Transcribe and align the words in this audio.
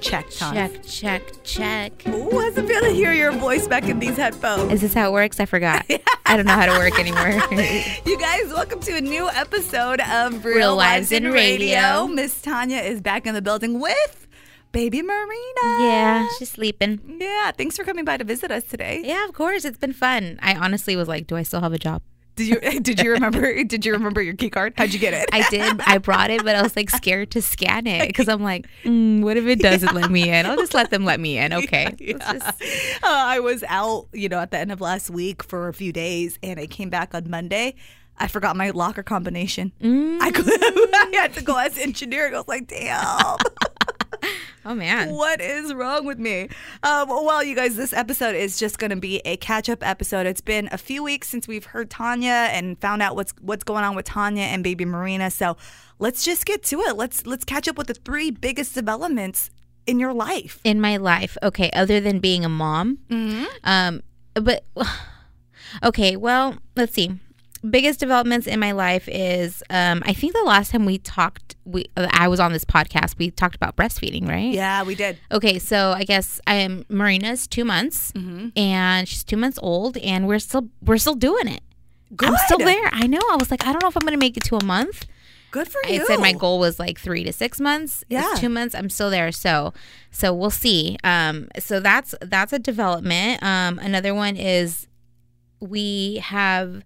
Check, 0.00 0.26
Tom. 0.30 0.54
Check, 0.54 0.82
check, 0.86 1.22
check. 1.42 1.92
Ooh, 2.06 2.38
how's 2.38 2.56
it 2.56 2.66
feel 2.66 2.80
to 2.82 2.90
hear 2.90 3.12
your 3.12 3.32
voice 3.32 3.66
back 3.66 3.84
in 3.84 3.98
these 3.98 4.16
headphones? 4.16 4.72
Is 4.72 4.80
this 4.80 4.94
how 4.94 5.08
it 5.08 5.12
works? 5.12 5.40
I 5.40 5.44
forgot. 5.44 5.84
I 6.24 6.36
don't 6.36 6.46
know 6.46 6.52
how 6.54 6.66
to 6.66 6.78
work 6.78 6.98
anymore. 6.98 7.28
You 8.06 8.18
guys, 8.18 8.46
welcome 8.52 8.80
to 8.80 8.96
a 8.96 9.00
new 9.00 9.28
episode 9.28 10.00
of 10.00 10.44
Real, 10.44 10.56
Real 10.56 10.76
Wives 10.76 11.10
Wives 11.10 11.12
in 11.12 11.26
in 11.26 11.32
Radio. 11.32 11.76
Radio. 11.76 12.06
Miss 12.06 12.40
Tonya 12.40 12.84
is 12.84 13.00
back 13.00 13.26
in 13.26 13.34
the 13.34 13.42
building 13.42 13.80
with 13.80 14.26
baby 14.72 15.02
Marina. 15.02 15.60
yeah, 15.80 16.28
she's 16.38 16.50
sleeping. 16.50 17.00
Yeah, 17.20 17.50
thanks 17.52 17.76
for 17.76 17.84
coming 17.84 18.04
by 18.04 18.16
to 18.18 18.24
visit 18.24 18.50
us 18.50 18.64
today. 18.64 19.02
Yeah, 19.04 19.24
of 19.26 19.32
course. 19.34 19.64
It's 19.64 19.78
been 19.78 19.92
fun. 19.92 20.38
I 20.42 20.54
honestly 20.54 20.94
was 20.96 21.08
like, 21.08 21.26
do 21.26 21.36
I 21.36 21.42
still 21.42 21.60
have 21.60 21.72
a 21.72 21.78
job? 21.78 22.02
Did 22.38 22.46
you 22.48 22.60
did 22.80 23.00
you 23.00 23.10
remember 23.12 23.64
did 23.64 23.84
you 23.84 23.92
remember 23.92 24.22
your 24.22 24.34
key 24.34 24.48
card? 24.48 24.72
How'd 24.78 24.92
you 24.92 24.98
get 25.00 25.12
it? 25.12 25.28
I 25.32 25.48
did. 25.50 25.80
I 25.80 25.98
brought 25.98 26.30
it, 26.30 26.44
but 26.44 26.54
I 26.56 26.62
was 26.62 26.76
like 26.76 26.88
scared 26.90 27.32
to 27.32 27.42
scan 27.42 27.86
it 27.86 28.06
because 28.06 28.28
I'm 28.28 28.42
like, 28.42 28.66
mm, 28.84 29.22
what 29.22 29.36
if 29.36 29.44
it 29.46 29.58
doesn't 29.58 29.92
let 29.94 30.10
me 30.10 30.30
in? 30.30 30.46
I'll 30.46 30.56
just 30.56 30.72
let 30.74 30.90
them 30.90 31.04
let 31.04 31.18
me 31.20 31.36
in. 31.38 31.52
Okay. 31.58 31.86
Let's 31.86 32.00
Yeah. 32.00 32.32
just- 32.32 32.62
Uh, 33.02 33.06
I 33.06 33.40
was 33.40 33.64
out, 33.68 34.06
you 34.12 34.28
know, 34.28 34.38
at 34.38 34.52
the 34.52 34.58
end 34.58 34.70
of 34.70 34.80
last 34.80 35.10
week 35.10 35.42
for 35.42 35.66
a 35.68 35.74
few 35.74 35.92
days, 35.92 36.38
and 36.42 36.58
I 36.60 36.66
came 36.66 36.88
back 36.90 37.14
on 37.14 37.28
Monday. 37.28 37.74
I 38.20 38.26
forgot 38.28 38.56
my 38.56 38.70
locker 38.70 39.02
combination. 39.02 39.72
I, 39.82 40.30
could, 40.32 40.44
I 40.48 41.10
had 41.14 41.34
to 41.34 41.42
go 41.42 41.56
ask 41.56 41.78
engineering. 41.80 42.34
I 42.34 42.38
was 42.38 42.48
like, 42.48 42.66
damn. 42.68 43.36
Oh, 44.64 44.74
man. 44.74 45.10
What 45.12 45.40
is 45.40 45.72
wrong 45.72 46.04
with 46.04 46.18
me? 46.18 46.48
Um, 46.82 47.08
well, 47.08 47.42
you 47.42 47.54
guys, 47.54 47.76
this 47.76 47.92
episode 47.92 48.34
is 48.34 48.58
just 48.58 48.78
going 48.78 48.90
to 48.90 48.96
be 48.96 49.20
a 49.24 49.36
catch-up 49.38 49.86
episode. 49.86 50.26
It's 50.26 50.40
been 50.40 50.68
a 50.72 50.78
few 50.78 51.02
weeks 51.02 51.28
since 51.28 51.48
we've 51.48 51.64
heard 51.64 51.90
Tonya 51.90 52.48
and 52.50 52.78
found 52.80 53.00
out 53.02 53.16
what's 53.16 53.32
what's 53.40 53.64
going 53.64 53.84
on 53.84 53.94
with 53.96 54.06
Tonya 54.06 54.40
and 54.40 54.62
baby 54.64 54.84
Marina. 54.84 55.30
So 55.30 55.56
let's 55.98 56.24
just 56.24 56.44
get 56.44 56.62
to 56.64 56.80
it. 56.80 56.96
Let's 56.96 57.26
let's 57.26 57.44
catch 57.44 57.68
up 57.68 57.78
with 57.78 57.86
the 57.86 57.94
three 57.94 58.30
biggest 58.30 58.74
developments 58.74 59.50
in 59.86 59.98
your 59.98 60.12
life. 60.12 60.60
in 60.64 60.82
my 60.82 60.98
life 60.98 61.38
okay 61.42 61.70
other 61.72 61.98
than 61.98 62.18
being 62.18 62.44
a 62.44 62.48
mom 62.50 62.98
Mm-hmm. 63.08 63.44
um 63.64 64.02
but 64.34 64.66
okay 65.82 66.14
well 66.16 66.56
let's 66.76 66.92
see 66.92 67.10
biggest 67.70 67.98
developments 67.98 68.46
in 68.46 68.60
my 68.60 68.72
life 68.72 69.08
is 69.10 69.62
um 69.70 70.02
i 70.06 70.12
think 70.12 70.34
the 70.34 70.42
last 70.44 70.72
time 70.72 70.84
we 70.84 70.98
talked 70.98 71.47
we 71.68 71.84
i 71.96 72.26
was 72.28 72.40
on 72.40 72.52
this 72.52 72.64
podcast 72.64 73.18
we 73.18 73.30
talked 73.30 73.54
about 73.54 73.76
breastfeeding 73.76 74.26
right 74.28 74.52
Yeah, 74.52 74.82
we 74.84 74.94
did. 74.94 75.18
okay 75.30 75.58
so 75.58 75.92
i 75.96 76.04
guess 76.04 76.40
i 76.46 76.54
am 76.54 76.84
marina's 76.88 77.46
two 77.46 77.64
months 77.64 78.12
Mm-hmm. 78.12 78.48
and 78.58 79.06
she's 79.08 79.22
two 79.24 79.36
months 79.36 79.58
old 79.62 79.96
and 79.98 80.26
we're 80.26 80.38
still 80.38 80.68
we're 80.82 80.98
still 80.98 81.14
doing 81.14 81.48
it 81.48 81.60
Good. 82.16 82.30
i'm 82.30 82.36
still 82.46 82.58
there 82.58 82.88
i 82.92 83.06
know 83.06 83.20
i 83.30 83.36
was 83.36 83.50
like 83.50 83.66
i 83.66 83.72
don't 83.72 83.82
know 83.82 83.88
if 83.88 83.96
i'm 83.96 84.04
gonna 84.04 84.16
make 84.16 84.36
it 84.36 84.44
to 84.44 84.56
a 84.56 84.64
month 84.64 85.06
Good 85.50 85.66
for 85.68 85.80
you. 85.88 86.02
I 86.02 86.04
said 86.04 86.20
my 86.20 86.32
goal 86.32 86.58
was 86.58 86.78
like 86.78 86.98
three 87.00 87.24
to 87.24 87.32
six 87.32 87.58
months. 87.58 88.04
Yeah. 88.10 88.32
It's 88.32 88.40
two 88.40 88.50
months. 88.50 88.74
I'm 88.74 88.90
still 88.90 89.08
there. 89.08 89.32
So, 89.32 89.72
so 90.10 90.34
we'll 90.34 90.50
see. 90.50 90.98
Um, 91.02 91.48
so 91.58 91.80
that's 91.80 92.14
that's 92.20 92.52
a 92.52 92.58
development. 92.58 93.42
Um, 93.42 93.78
another 93.78 94.14
one 94.14 94.36
is 94.36 94.88
we 95.58 96.16
have 96.22 96.82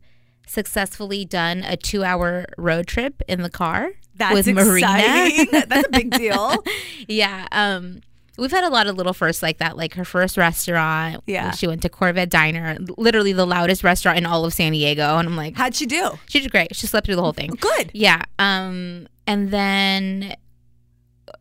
successfully 0.47 1.25
done 1.25 1.65
a 1.65 1.77
two 1.77 2.05
hour 2.05 2.47
road 2.57 2.87
trip 2.87 3.21
in 3.27 3.43
the 3.43 3.51
car 3.51 3.93
That's 4.17 4.35
with 4.35 4.47
Marina. 4.49 4.87
exciting. 4.97 5.49
That's 5.69 5.87
a 5.89 5.91
big 5.91 6.11
deal. 6.11 6.63
yeah. 7.09 7.47
Um, 7.53 8.01
we've 8.39 8.51
had 8.51 8.65
a 8.65 8.69
lot 8.69 8.87
of 8.87 8.97
little 8.97 9.13
firsts 9.13 9.43
like 9.43 9.59
that. 9.59 9.77
Like 9.77 9.95
her 9.95 10.05
first 10.05 10.37
restaurant. 10.37 11.23
Yeah. 11.27 11.51
She 11.53 11.67
went 11.67 11.83
to 11.83 11.89
Corvette 11.89 12.31
Diner, 12.31 12.77
literally 12.97 13.33
the 13.33 13.47
loudest 13.47 13.83
restaurant 13.85 14.19
in 14.19 14.27
all 14.27 14.45
of 14.45 14.53
San 14.53 14.73
Diego, 14.73 15.17
and 15.19 15.29
I'm 15.29 15.37
like, 15.37 15.57
How'd 15.57 15.75
she 15.75 15.87
do? 15.87 16.19
she 16.29 16.41
did 16.41 16.51
great. 16.51 16.75
She 16.77 16.87
slept 16.87 17.07
through 17.07 17.17
the 17.17 17.23
whole 17.23 17.33
thing. 17.33 17.51
Good. 17.61 17.91
Yeah. 17.95 18.23
Um, 18.39 19.09
and 19.27 19.51
then 19.51 20.35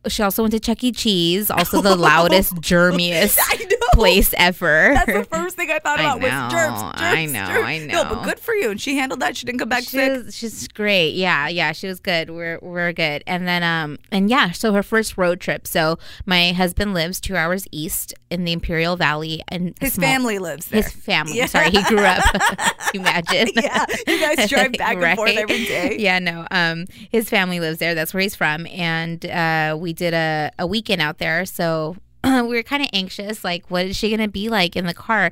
she 0.08 0.22
also 0.22 0.42
went 0.42 0.52
to 0.52 0.60
Chuck 0.60 0.82
E. 0.82 0.92
Cheese, 0.92 1.50
also 1.50 1.80
the 1.80 1.94
loudest, 2.10 2.54
germiest 2.56 3.38
place 3.92 4.34
ever. 4.36 4.92
That's 4.94 5.12
the 5.12 5.24
first 5.24 5.56
thing 5.56 5.70
I 5.70 5.78
thought 5.78 6.00
I 6.00 6.02
about 6.02 6.20
was 6.22 6.30
know, 6.30 6.48
germs, 6.50 6.80
germs. 6.80 6.94
I 6.96 7.26
know, 7.26 7.46
germs. 7.46 7.64
I 7.66 7.78
know. 7.78 8.02
No, 8.02 8.08
but 8.14 8.24
good 8.24 8.38
for 8.40 8.54
you. 8.54 8.70
And 8.70 8.80
she 8.80 8.96
handled 8.96 9.20
that. 9.20 9.36
She 9.36 9.46
didn't 9.46 9.58
come 9.58 9.68
back 9.68 9.82
She 9.84 9.90
sick. 9.90 10.24
was, 10.24 10.34
she's 10.36 10.66
great. 10.68 11.10
Yeah, 11.14 11.48
yeah, 11.48 11.72
she 11.72 11.86
was 11.86 12.00
good. 12.00 12.30
We're 12.30 12.58
we're 12.62 12.92
good. 12.92 13.22
And 13.26 13.46
then 13.46 13.62
um 13.62 13.98
and 14.10 14.28
yeah, 14.30 14.50
so 14.52 14.72
her 14.72 14.82
first 14.82 15.16
road 15.18 15.40
trip. 15.40 15.66
So 15.66 15.98
my 16.26 16.52
husband 16.52 16.94
lives 16.94 17.20
two 17.20 17.36
hours 17.36 17.66
east 17.70 18.14
in 18.30 18.44
the 18.44 18.52
Imperial 18.52 18.96
Valley, 18.96 19.42
and 19.48 19.74
His 19.80 19.92
small- 19.94 20.08
family 20.08 20.38
lives 20.38 20.66
there. 20.68 20.82
His 20.82 20.92
family. 20.92 21.36
Yeah. 21.36 21.46
Sorry, 21.46 21.70
he 21.70 21.82
grew 21.84 21.98
up. 22.04 22.24
Imagine. 22.94 23.48
Yeah, 23.62 23.84
you 24.08 24.18
guys 24.20 24.48
drive 24.48 24.72
back 24.72 24.96
and 24.96 25.16
forth 25.16 25.36
every 25.36 25.64
day. 25.64 25.96
Yeah, 25.98 26.18
no. 26.18 26.46
Um, 26.50 26.86
his 27.10 27.28
family 27.28 27.60
lives 27.60 27.78
there. 27.78 27.94
That's 27.94 28.12
where 28.14 28.20
he's 28.22 28.34
from, 28.34 28.66
and 28.68 29.24
uh, 29.26 29.76
we 29.78 29.91
did 29.92 30.14
a 30.14 30.50
a 30.58 30.66
weekend 30.66 31.00
out 31.02 31.18
there. 31.18 31.44
So 31.46 31.96
we 32.24 32.40
were 32.42 32.62
kind 32.62 32.82
of 32.82 32.88
anxious. 32.92 33.44
Like, 33.44 33.70
what 33.70 33.86
is 33.86 33.96
she 33.96 34.10
gonna 34.10 34.28
be 34.28 34.48
like 34.48 34.76
in 34.76 34.86
the 34.86 34.94
car? 34.94 35.30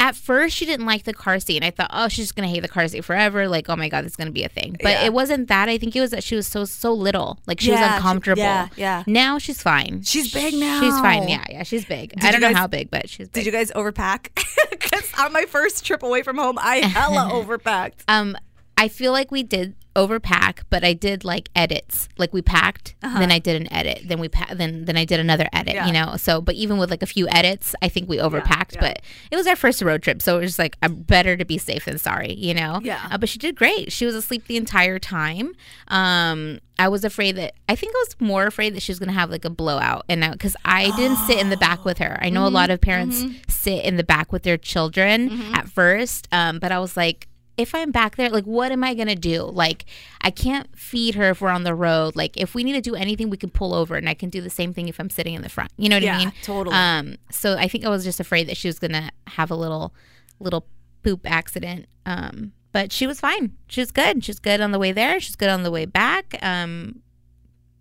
At 0.00 0.14
first, 0.14 0.54
she 0.54 0.64
didn't 0.64 0.86
like 0.86 1.02
the 1.02 1.12
car 1.12 1.40
seat, 1.40 1.56
and 1.56 1.64
I 1.64 1.72
thought, 1.72 1.90
oh, 1.92 2.06
she's 2.06 2.26
just 2.26 2.36
gonna 2.36 2.46
hate 2.46 2.60
the 2.60 2.68
car 2.68 2.86
seat 2.86 3.04
forever. 3.04 3.48
Like, 3.48 3.68
oh 3.68 3.74
my 3.74 3.88
god, 3.88 4.04
this 4.04 4.12
is 4.12 4.16
gonna 4.16 4.30
be 4.30 4.44
a 4.44 4.48
thing. 4.48 4.76
But 4.80 4.90
Yeah. 4.90 5.06
it 5.06 5.12
wasn't 5.12 5.48
that. 5.48 5.68
I 5.68 5.76
think 5.76 5.96
it 5.96 6.00
was 6.00 6.12
that 6.12 6.22
she 6.22 6.36
was 6.36 6.46
so 6.46 6.64
so 6.64 6.92
little. 6.92 7.40
Like, 7.48 7.60
she 7.60 7.70
Yeah, 7.70 7.80
was 7.80 7.88
she- 7.90 7.96
uncomfortable. 7.96 8.42
yeah, 8.42 8.68
yeah. 8.76 9.02
Now 9.08 9.38
she's 9.38 9.60
fine. 9.60 10.02
She's 10.04 10.32
big 10.32 10.54
now. 10.54 10.80
She's 10.80 10.94
fine. 11.00 11.26
Yeah, 11.28 11.44
yeah, 11.50 11.62
she's 11.64 11.84
big. 11.84 12.10
Did 12.10 12.24
I 12.24 12.30
don't 12.30 12.40
know 12.40 12.54
how 12.54 12.68
big, 12.68 12.92
but 12.92 13.08
she's 13.08 13.26
big. 13.28 13.32
Did 13.42 13.46
you 13.46 13.52
guys 13.52 13.72
overpack? 13.72 14.28
Because 14.70 15.12
on 15.18 15.32
my 15.32 15.44
first 15.44 15.84
trip 15.84 16.02
away 16.02 16.22
from 16.22 16.38
home, 16.38 16.58
I 16.60 16.76
hella 16.76 17.30
overpacked. 17.32 18.04
Um, 18.08 18.36
I 18.78 18.88
feel 18.88 19.12
like 19.12 19.30
we 19.30 19.42
did 19.42 19.74
overpack, 20.02 20.60
but 20.70 20.84
I 20.84 20.92
did 20.92 21.24
like 21.24 21.48
edits. 21.56 22.08
Like 22.18 22.32
we 22.32 22.40
packed, 22.42 22.94
then 23.02 23.30
I 23.32 23.38
did 23.38 23.60
an 23.60 23.72
edit, 23.72 24.02
then 24.08 24.18
we 24.20 24.28
pa- 24.28 24.54
then 24.54 24.84
then 24.84 24.96
I 24.96 25.04
did 25.04 25.18
another 25.20 25.48
edit. 25.52 25.74
Uh-huh. 25.74 25.78
Yeah. 25.78 25.86
You 25.88 25.92
know, 25.92 26.16
so 26.16 26.40
but 26.40 26.54
even 26.54 26.78
with 26.78 26.90
like 26.90 27.02
a 27.02 27.06
few 27.16 27.26
edits, 27.28 27.74
I 27.82 27.88
think 27.88 28.08
we 28.08 28.16
overpacked. 28.18 28.74
yeah. 28.74 28.80
But 28.80 29.02
it 29.30 29.36
was 29.36 29.46
our 29.46 29.56
first 29.56 29.82
road 29.82 30.02
trip, 30.02 30.22
so 30.22 30.38
it 30.38 30.42
was 30.42 30.58
like 30.58 30.76
I'm 30.82 30.94
better 31.02 31.36
to 31.36 31.44
be 31.44 31.58
safe 31.58 31.84
than 31.86 31.98
sorry. 31.98 32.32
You 32.34 32.54
know. 32.54 32.80
Yeah. 32.82 33.06
Uh, 33.10 33.18
but 33.18 33.28
she 33.28 33.38
did 33.38 33.56
great. 33.56 33.92
She 33.92 34.06
was 34.06 34.14
asleep 34.14 34.46
the 34.46 34.56
entire 34.56 34.98
time. 34.98 35.52
Um, 35.88 36.60
I 36.78 36.88
was 36.88 37.04
afraid 37.04 37.36
that 37.36 37.54
I 37.68 37.74
think 37.74 37.92
I 37.94 37.98
was 38.06 38.16
more 38.20 38.46
afraid 38.46 38.74
that 38.76 38.82
she 38.82 38.92
was 38.92 38.98
gonna 39.00 39.12
have 39.12 39.30
like 39.30 39.44
a 39.44 39.50
blowout, 39.50 40.04
and 40.08 40.20
now, 40.20 40.32
because 40.32 40.56
I 40.64 40.94
didn't 40.96 41.16
sit 41.26 41.38
in 41.38 41.50
the 41.50 41.56
back 41.56 41.84
with 41.84 41.98
her. 41.98 42.18
I 42.22 42.30
know 42.30 42.38
Mm-hmm. 42.38 42.54
a 42.54 42.60
lot 42.60 42.70
of 42.70 42.80
parents 42.80 43.24
sit 43.48 43.84
in 43.84 43.96
the 43.96 44.04
back 44.04 44.32
with 44.32 44.44
their 44.44 44.56
children 44.56 45.52
at 45.54 45.68
first, 45.68 46.28
um, 46.30 46.60
but 46.60 46.70
I 46.70 46.78
was 46.78 46.96
like 46.96 47.26
if 47.58 47.74
I'm 47.74 47.90
back 47.90 48.16
there, 48.16 48.30
like, 48.30 48.44
what 48.44 48.72
am 48.72 48.82
I 48.84 48.94
gonna 48.94 49.14
do? 49.16 49.42
Like, 49.42 49.84
I 50.22 50.30
can't 50.30 50.68
feed 50.78 51.16
her 51.16 51.30
if 51.30 51.40
we're 51.40 51.50
on 51.50 51.64
the 51.64 51.74
road. 51.74 52.16
Like, 52.16 52.36
if 52.36 52.54
we 52.54 52.64
need 52.64 52.72
to 52.74 52.80
do 52.80 52.94
anything, 52.94 53.28
we 53.28 53.36
can 53.36 53.50
pull 53.50 53.74
over, 53.74 53.96
and 53.96 54.08
I 54.08 54.14
can 54.14 54.30
do 54.30 54.40
the 54.40 54.48
same 54.50 54.72
thing 54.72 54.88
if 54.88 54.98
I'm 54.98 55.10
sitting 55.10 55.34
in 55.34 55.42
the 55.42 55.48
front. 55.48 55.70
You 55.76 55.88
know 55.88 55.96
what 55.96 56.02
Yeah, 56.04 56.14
I 56.16 56.18
mean? 56.18 56.32
totally. 56.42 56.74
Um, 56.76 57.16
so 57.30 57.56
I 57.58 57.68
think 57.68 57.84
I 57.84 57.88
was 57.88 58.04
just 58.04 58.20
afraid 58.20 58.48
that 58.48 58.56
she 58.56 58.68
was 58.68 58.78
gonna 58.78 59.10
have 59.26 59.50
a 59.50 59.56
little, 59.56 59.92
little 60.40 60.66
poop 61.02 61.28
accident. 61.30 61.86
Um, 62.06 62.52
but 62.72 62.92
she 62.92 63.06
was 63.06 63.18
fine. 63.20 63.52
She 63.68 63.80
was 63.80 63.90
good. 63.90 64.24
She's 64.24 64.38
good 64.38 64.60
on 64.60 64.70
the 64.72 64.78
way 64.78 64.92
there. 64.92 65.18
She's 65.20 65.36
good 65.36 65.48
on 65.48 65.62
the 65.64 65.70
way 65.70 65.84
back. 65.84 66.36
Um, 66.42 67.00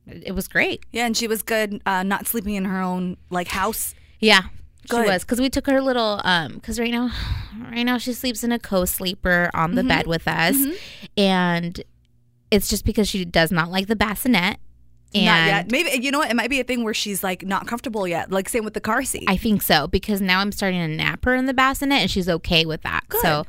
it 0.07 0.33
was 0.33 0.47
great. 0.47 0.85
Yeah, 0.91 1.05
and 1.05 1.15
she 1.15 1.27
was 1.27 1.43
good 1.43 1.81
uh, 1.85 2.03
not 2.03 2.25
sleeping 2.27 2.55
in 2.55 2.65
her 2.65 2.81
own 2.81 3.17
like 3.29 3.49
house. 3.49 3.93
Yeah. 4.19 4.43
Good. 4.89 5.03
She 5.05 5.09
was 5.11 5.23
because 5.23 5.39
we 5.41 5.49
took 5.49 5.67
her 5.67 5.81
little 5.81 6.21
um 6.23 6.53
because 6.55 6.79
right 6.79 6.91
now, 6.91 7.11
right 7.71 7.83
now 7.83 7.97
she 7.97 8.13
sleeps 8.13 8.43
in 8.43 8.51
a 8.51 8.59
co-sleeper 8.59 9.49
on 9.53 9.75
the 9.75 9.81
Mm-hmm. 9.81 9.87
bed 9.89 10.07
with 10.07 10.27
us, 10.27 10.55
and 11.17 11.81
it's 12.51 12.69
just 12.69 12.85
because 12.85 13.07
she 13.09 13.25
does 13.25 13.51
not 13.51 13.69
like 13.69 13.87
the 13.87 13.95
bassinet. 13.95 14.57
And 15.15 15.25
Not 15.25 15.47
yet. 15.47 15.71
Maybe 15.71 16.03
you 16.03 16.11
know 16.11 16.19
what? 16.19 16.29
It 16.29 16.35
might 16.35 16.49
be 16.49 16.59
a 16.59 16.63
thing 16.65 16.83
where 16.83 16.93
she's 16.93 17.23
like 17.23 17.43
not 17.45 17.65
comfortable 17.65 18.07
yet. 18.07 18.29
Like 18.31 18.49
same 18.49 18.65
with 18.65 18.73
the 18.73 18.81
car 18.81 19.03
seat. 19.03 19.23
I 19.27 19.37
think 19.37 19.61
so 19.61 19.87
because 19.87 20.19
now 20.21 20.39
I'm 20.41 20.51
starting 20.51 20.79
to 20.81 20.87
nap 20.87 21.23
her 21.25 21.33
in 21.35 21.45
the 21.45 21.53
bassinet 21.53 22.01
and 22.01 22.11
she's 22.11 22.27
okay 22.27 22.65
with 22.65 22.81
that. 22.81 23.03
So 23.21 23.45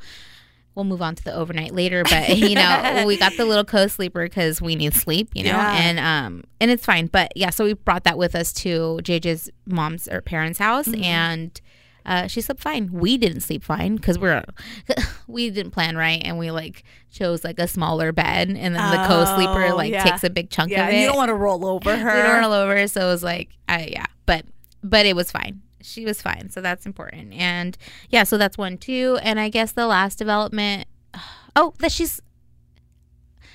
we'll 0.78 0.84
move 0.84 1.02
on 1.02 1.14
to 1.16 1.24
the 1.24 1.34
overnight 1.34 1.74
later. 1.74 2.04
But 2.04 2.28
you 2.38 2.54
know, 2.54 3.04
we 3.06 3.16
got 3.18 3.36
the 3.36 3.44
little 3.44 3.64
co-sleeper 3.64 4.24
because 4.24 4.62
we 4.62 4.76
need 4.76 4.94
sleep. 4.94 5.28
You 5.34 5.42
know, 5.44 5.50
Yeah. 5.50 5.76
and 5.76 5.98
um 5.98 6.44
and 6.60 6.70
it's 6.70 6.84
fine. 6.86 7.08
But 7.08 7.32
yeah, 7.36 7.50
so 7.50 7.64
we 7.64 7.74
brought 7.74 8.04
that 8.04 8.16
with 8.16 8.34
us 8.34 8.52
to 8.54 9.00
JJ's 9.02 9.50
mom's 9.66 10.08
or 10.08 10.22
parents' 10.22 10.58
house 10.58 10.86
Mm-hmm. 10.88 11.04
and. 11.04 11.60
Uh, 12.06 12.26
she 12.26 12.40
slept 12.40 12.62
fine. 12.62 12.88
We 12.90 13.18
didn't 13.18 13.42
sleep 13.42 13.62
fine 13.62 13.96
because 13.96 14.18
we're 14.18 14.42
we 15.26 15.50
didn't 15.50 15.72
plan 15.72 15.94
right, 15.94 16.22
and 16.24 16.38
we 16.38 16.50
like 16.50 16.82
chose 17.12 17.44
like 17.44 17.58
a 17.58 17.68
smaller 17.68 18.12
bed, 18.12 18.48
and 18.48 18.56
then 18.56 18.72
the 18.72 19.04
co-sleeper 19.06 19.66
Oh, 19.66 19.76
like 19.76 19.92
yeah. 19.92 20.04
takes 20.04 20.24
a 20.24 20.30
big 20.30 20.48
chunk 20.48 20.70
yeah, 20.70 20.84
of 20.84 20.88
and 20.88 20.96
it. 20.96 21.00
you 21.02 21.06
don't 21.06 21.18
want 21.18 21.28
to 21.28 21.34
roll 21.34 21.66
over 21.66 21.94
her. 21.94 22.16
We 22.16 22.22
don't 22.22 22.40
roll 22.40 22.54
over, 22.54 22.86
so 22.88 23.02
it 23.02 23.10
was 23.10 23.22
like, 23.22 23.50
I 23.68 23.90
yeah, 23.92 24.06
but 24.24 24.46
but 24.82 25.04
it 25.04 25.16
was 25.16 25.30
fine. 25.30 25.60
She 25.88 26.04
was 26.04 26.20
fine, 26.20 26.50
so 26.50 26.60
that's 26.60 26.86
important. 26.86 27.32
And 27.32 27.76
yeah, 28.10 28.24
so 28.24 28.38
that's 28.38 28.58
one 28.58 28.78
too. 28.78 29.18
And 29.22 29.40
I 29.40 29.48
guess 29.48 29.72
the 29.72 29.86
last 29.86 30.18
development, 30.18 30.86
oh, 31.56 31.74
that 31.78 31.92
she's 31.92 32.20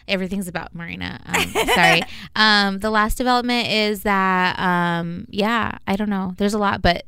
everything's 0.07 0.47
about 0.47 0.75
Marina. 0.75 1.21
Um, 1.25 1.67
sorry. 1.75 2.01
Um, 2.35 2.79
the 2.79 2.89
last 2.89 3.17
development 3.17 3.69
is 3.69 4.03
that 4.03 4.59
um, 4.59 5.27
yeah, 5.29 5.77
I 5.87 5.95
don't 5.95 6.09
know. 6.09 6.33
There's 6.37 6.53
a 6.53 6.59
lot, 6.59 6.81
but 6.81 7.05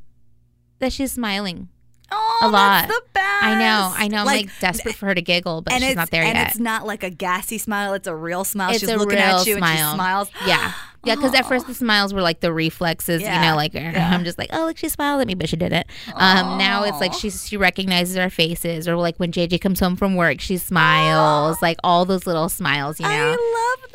that 0.80 0.94
she's 0.94 1.12
smiling. 1.12 1.69
Oh, 2.12 2.39
a 2.44 2.50
lot. 2.50 2.88
That's 2.88 2.94
the 2.94 3.04
best. 3.13 3.44
I 3.44 3.60
know, 3.60 3.94
I 3.95 4.07
know. 4.07 4.19
I'm 4.19 4.25
like, 4.25 4.50
desperate 4.60 4.95
for 4.95 5.07
her 5.07 5.16
to 5.16 5.22
giggle, 5.22 5.62
but 5.62 5.74
and 5.74 5.81
she's 5.81 5.92
it's 5.92 5.98
not 5.98 6.12
there 6.12 6.24
and 6.24 6.38
yet. 6.38 6.50
it's 6.50 6.60
not 6.60 6.86
like 6.86 7.04
a 7.04 7.10
gassy 7.10 7.57
smile. 7.57 7.94
It's 7.94 8.07
a 8.07 8.16
real 8.16 8.44
smile. 8.44 8.69
It's 8.69 8.80
she's 8.81 8.89
a 8.89 8.95
looking 8.95 9.18
real 9.18 9.38
at 9.38 9.48
you 9.48 9.56
and 9.56 9.66
she 9.66 9.77
smile. 9.77 9.94
smiles. 9.95 10.30
Yeah. 10.45 10.74
Yeah, 11.06 11.16
because 11.16 11.34
at 11.34 11.46
first 11.46 11.68
the 11.68 11.74
smiles 11.74 12.13
were 12.13 12.22
like 12.22 12.40
the 12.40 12.52
reflexes, 12.52 13.22
you 13.22 13.30
know, 13.30 13.56
like 13.56 13.74
yeah. 13.74 14.12
I'm 14.13 14.24
just 14.24 14.38
like, 14.38 14.50
oh, 14.52 14.66
look, 14.66 14.78
she 14.78 14.90
smiled 14.90 15.22
at 15.22 15.28
me, 15.28 15.36
but 15.36 15.50
she 15.50 15.56
didn't. 15.56 15.88
Um, 16.16 16.57
now 16.57 16.84
it's 16.84 17.00
like 17.00 17.13
she 17.13 17.30
she 17.30 17.57
recognizes 17.57 18.18
our 18.18 18.30
faces, 18.30 18.88
or 18.88 18.96
like 18.96 19.18
when 19.18 19.31
JJ 19.31 19.62
comes 19.62 19.80
home 19.80 19.96
from 19.96 20.16
work, 20.16 20.42
she 20.42 20.57
smiles, 20.57 21.57
like 21.62 21.78
all 21.84 22.06
those 22.06 22.25
little 22.25 22.50
smiles, 22.50 23.00
you 23.00 23.07
know. 23.07 23.38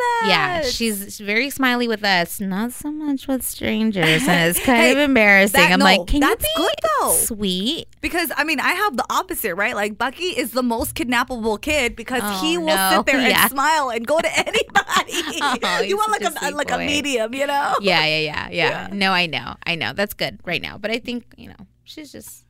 That. 0.01 0.27
yeah, 0.29 0.63
she's 0.63 1.19
very 1.21 1.51
smiley 1.51 1.87
with 1.89 2.03
us, 2.05 2.41
not 2.41 2.73
so 2.73 2.91
much 2.91 3.27
with 3.29 3.43
strangers, 3.43 4.27
and 4.27 4.51
it's 4.51 4.59
kind 4.65 4.79
Hey, 4.79 4.93
of 4.93 4.99
embarrassing. 4.99 5.61
that- 5.61 5.73
I'm 5.73 5.79
no, 5.79 5.85
like, 5.85 6.07
can 6.07 6.21
that's 6.21 6.43
you 6.45 6.51
be 6.57 6.63
good, 6.63 6.75
though. 7.01 7.13
sweet? 7.15 7.87
because 8.01 8.33
I 8.37 8.45
mean 8.45 8.61
I 8.61 8.73
have 8.73 8.97
the 8.97 9.05
opposite, 9.11 9.55
right? 9.57 9.75
Like 9.75 9.99
Bucky 9.99 10.25
is 10.43 10.53
the 10.53 10.63
most 10.63 10.95
kidnappable 10.95 11.61
kid 11.61 11.97
because 11.97 12.23
Oh, 12.25 12.41
he 12.43 12.57
will 12.57 12.67
no. 12.77 12.91
sit 12.97 13.07
there 13.07 13.21
Yeah. 13.29 13.43
and 13.43 13.51
smile 13.51 13.91
and 13.91 14.07
go 14.07 14.19
to 14.19 14.39
anybody. 14.49 15.61
Oh, 15.63 15.83
you 15.87 15.97
want 15.97 16.11
like 16.11 16.23
a 16.23 16.33
a, 16.47 16.51
like 16.53 16.71
a 16.71 16.79
medium, 16.79 17.35
you 17.35 17.47
know? 17.47 17.77
Yeah, 17.83 18.05
yeah, 18.07 18.19
yeah, 18.19 18.49
yeah. 18.51 18.89
No, 18.93 19.13
I 19.13 19.27
know, 19.27 19.55
I 19.67 19.75
know. 19.75 19.93
That's 19.93 20.15
good 20.15 20.41
right 20.47 20.63
now, 20.63 20.79
but 20.79 20.91
I 20.91 20.99
think 20.99 21.25
you 21.37 21.49
know 21.49 21.67
she's 21.85 22.11
just 22.13 22.45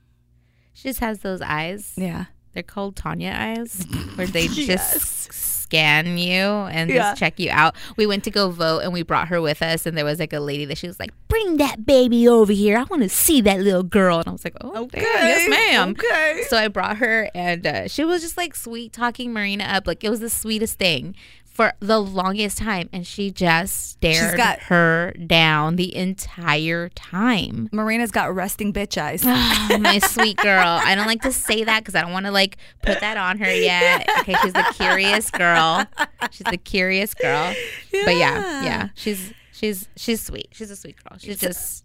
she 0.73 0.88
just 0.88 1.00
has 1.00 1.20
those 1.20 1.41
eyes. 1.43 1.94
Yeah. 1.97 2.26
They're 2.52 2.62
called 2.64 2.97
Tonya 2.97 3.32
eyes, 3.32 3.87
where 4.17 4.26
they 4.26 4.47
just 4.49 4.69
Yes. 4.69 5.29
Scan 5.70 6.19
you 6.19 6.34
and 6.34 6.90
Yeah. 6.90 6.96
just 6.96 7.20
check 7.20 7.38
you 7.38 7.49
out. 7.50 7.76
We 7.96 8.05
went 8.06 8.25
to 8.25 8.31
go 8.31 8.50
vote 8.50 8.81
and 8.81 8.93
we 8.93 9.02
brought 9.02 9.28
her 9.28 9.40
with 9.40 9.62
us, 9.62 9.87
and 9.87 9.96
there 9.96 10.05
was 10.05 10.19
like 10.19 10.32
a 10.32 10.40
lady 10.40 10.64
that 10.64 10.78
she 10.78 10.88
was 10.88 10.99
like, 10.99 11.12
"Bring 11.28 11.58
that 11.58 11.87
baby 11.87 12.26
over 12.28 12.52
here. 12.52 12.76
I 12.76 12.82
want 12.84 13.02
to 13.05 13.08
see 13.08 13.40
that 13.43 13.61
little 13.61 13.84
girl." 13.84 14.19
And 14.19 14.28
I 14.28 14.32
was 14.32 14.43
like, 14.44 14.56
"Oh, 14.61 14.87
damn, 14.88 15.02
yes, 15.02 15.49
ma'am." 15.49 15.90
Okay. 15.90 16.43
So 16.49 16.56
I 16.56 16.67
brought 16.69 16.96
her, 16.96 17.31
and 17.34 17.64
uh, 17.67 17.88
she 17.88 18.05
was 18.05 18.20
just 18.20 18.37
like 18.37 18.56
sweet 18.56 18.93
talking 18.93 19.32
Marina 19.32 19.64
up. 19.64 19.87
Like 19.87 20.02
it 20.02 20.11
was 20.11 20.19
the 20.20 20.31
sweetest 20.31 20.78
thing 20.78 21.14
for 21.60 21.74
the 21.80 21.98
longest 22.00 22.56
time, 22.56 22.88
and 22.90 23.06
she 23.06 23.30
just 23.30 23.90
stared 23.90 24.36
got- 24.36 24.60
her 24.60 25.12
down 25.26 25.76
the 25.76 25.94
entire 25.94 26.88
time. 26.90 27.68
Marina's 27.70 28.10
got 28.10 28.34
resting 28.34 28.72
bitch 28.72 28.96
eyes. 29.00 29.22
Oh, 29.26 29.78
my 29.78 29.98
sweet 29.98 30.38
girl. 30.38 30.66
I 30.82 30.94
don't 30.94 31.06
like 31.06 31.20
to 31.22 31.32
say 31.32 31.64
that 31.64 31.80
because 31.80 31.94
I 31.94 32.00
don't 32.00 32.12
want 32.12 32.24
to 32.26 32.32
like 32.32 32.56
put 32.82 33.00
that 33.00 33.16
on 33.18 33.38
her 33.38 33.52
yet. 33.54 34.08
Okay, 34.20 34.34
she's 34.42 34.52
the 34.54 34.64
curious 34.74 35.30
girl. 35.30 35.84
She's 36.30 36.46
the 36.50 36.56
curious 36.56 37.12
girl. 37.14 37.54
But 37.92 38.16
yeah, 38.16 38.64
yeah, 38.64 38.88
she's 38.94 39.32
she's 39.52 39.88
she's 39.96 40.22
sweet. 40.22 40.48
She's 40.52 40.70
a 40.70 40.76
sweet 40.76 40.96
girl. 41.04 41.18
She's 41.18 41.38
just 41.40 41.84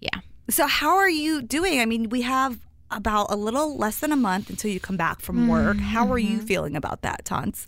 yeah. 0.00 0.20
So 0.50 0.66
how 0.66 0.96
are 0.96 1.08
you 1.08 1.40
doing? 1.42 1.80
I 1.80 1.86
mean, 1.86 2.10
we 2.10 2.20
have 2.22 2.58
about 2.90 3.28
a 3.30 3.36
little 3.36 3.78
less 3.78 4.00
than 4.00 4.12
a 4.12 4.16
month 4.16 4.50
until 4.50 4.70
you 4.70 4.80
come 4.80 4.96
back 4.96 5.20
from 5.20 5.48
work. 5.48 5.78
How 5.78 6.04
are 6.12 6.18
Mm-hmm. 6.18 6.32
you 6.32 6.40
feeling 6.42 6.76
about 6.76 7.00
that, 7.02 7.24
Tons? 7.24 7.64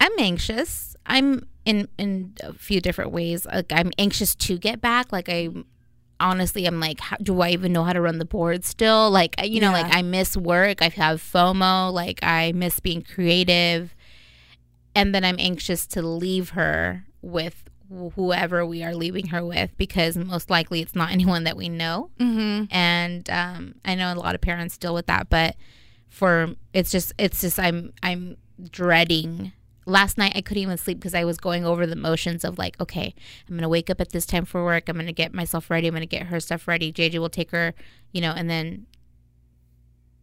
I'm 0.00 0.12
anxious. 0.18 0.96
I'm 1.06 1.46
in 1.64 1.88
in 1.98 2.34
a 2.42 2.52
few 2.54 2.80
different 2.80 3.12
ways. 3.12 3.44
Like 3.46 3.72
I'm 3.72 3.90
anxious 3.98 4.34
to 4.36 4.58
get 4.58 4.80
back. 4.80 5.12
Like 5.12 5.28
I 5.28 5.48
honestly 6.18 6.66
I'm 6.66 6.80
like 6.80 7.00
how, 7.00 7.16
do 7.22 7.40
I 7.40 7.50
even 7.50 7.72
know 7.72 7.84
how 7.84 7.92
to 7.92 8.00
run 8.00 8.18
the 8.18 8.24
board 8.24 8.64
still? 8.64 9.10
Like 9.10 9.34
you 9.44 9.60
know 9.60 9.68
Yeah. 9.74 9.82
like 9.82 9.94
I 9.94 10.02
miss 10.02 10.36
work. 10.36 10.82
I 10.82 10.88
have 10.88 11.20
FOMO. 11.22 11.92
Like 11.92 12.20
I 12.22 12.52
miss 12.52 12.80
being 12.80 13.02
creative. 13.02 13.94
And 14.94 15.14
then 15.14 15.24
I'm 15.24 15.36
anxious 15.38 15.86
to 15.88 16.02
leave 16.02 16.50
her 16.50 17.04
with 17.22 17.64
whoever 18.14 18.64
we 18.64 18.82
are 18.84 18.94
leaving 18.94 19.26
her 19.28 19.44
with 19.44 19.76
because 19.76 20.16
most 20.16 20.48
likely 20.48 20.80
it's 20.80 20.94
not 20.94 21.10
anyone 21.18 21.44
that 21.44 21.56
we 21.56 21.68
know 21.68 22.10
Mm-hmm. 22.20 22.64
and 22.74 23.28
um, 23.30 23.74
I 23.84 23.94
know 23.96 24.12
a 24.12 24.14
lot 24.14 24.34
of 24.34 24.40
parents 24.40 24.78
deal 24.78 24.94
with 24.94 25.06
that, 25.06 25.28
but 25.28 25.56
for 26.08 26.54
it's 26.72 26.90
just 26.90 27.12
it's 27.18 27.40
just 27.40 27.58
I'm 27.58 27.92
I'm 28.02 28.36
dreading. 28.70 29.52
Last 29.86 30.18
night 30.18 30.32
I 30.34 30.40
couldn't 30.40 30.62
even 30.62 30.76
sleep 30.76 30.98
because 30.98 31.14
I 31.14 31.24
was 31.24 31.38
going 31.38 31.64
over 31.64 31.86
the 31.86 31.96
motions 31.96 32.44
of 32.44 32.58
like, 32.58 32.78
okay, 32.80 33.14
I'm 33.48 33.56
gonna 33.56 33.68
wake 33.68 33.90
up 33.90 34.00
at 34.00 34.12
this 34.12 34.26
time 34.26 34.44
for 34.44 34.64
work. 34.64 34.88
I'm 34.88 34.96
gonna 34.96 35.12
get 35.12 35.34
myself 35.34 35.70
ready. 35.70 35.88
I'm 35.88 35.94
gonna 35.94 36.06
get 36.06 36.26
her 36.26 36.40
stuff 36.40 36.68
ready. 36.68 36.92
JJ 36.92 37.18
will 37.18 37.30
take 37.30 37.50
her, 37.50 37.74
you 38.12 38.20
know, 38.20 38.32
and 38.32 38.48
then, 38.48 38.86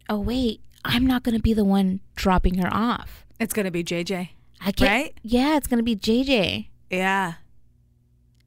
oh 0.09 0.19
wait, 0.19 0.61
I'm 0.85 1.05
not 1.05 1.23
gonna 1.23 1.39
be 1.39 1.53
the 1.53 1.65
one 1.65 2.01
dropping 2.15 2.59
her 2.59 2.69
off. 2.71 3.25
It's 3.39 3.53
gonna 3.53 3.71
be 3.71 3.83
JJ. 3.83 4.29
I 4.61 4.71
can't. 4.71 4.89
Right? 4.89 5.17
Yeah, 5.23 5.57
it's 5.57 5.67
gonna 5.67 5.83
be 5.83 5.95
JJ. 5.95 6.67
Yeah. 6.89 7.33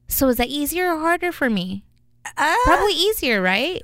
So 0.07 0.27
is 0.29 0.37
that 0.37 0.47
easier 0.47 0.93
or 0.93 0.99
harder 0.99 1.31
for 1.31 1.49
me? 1.49 1.83
Uh, 2.37 2.55
Probably 2.65 2.93
easier, 2.93 3.41
right? 3.41 3.81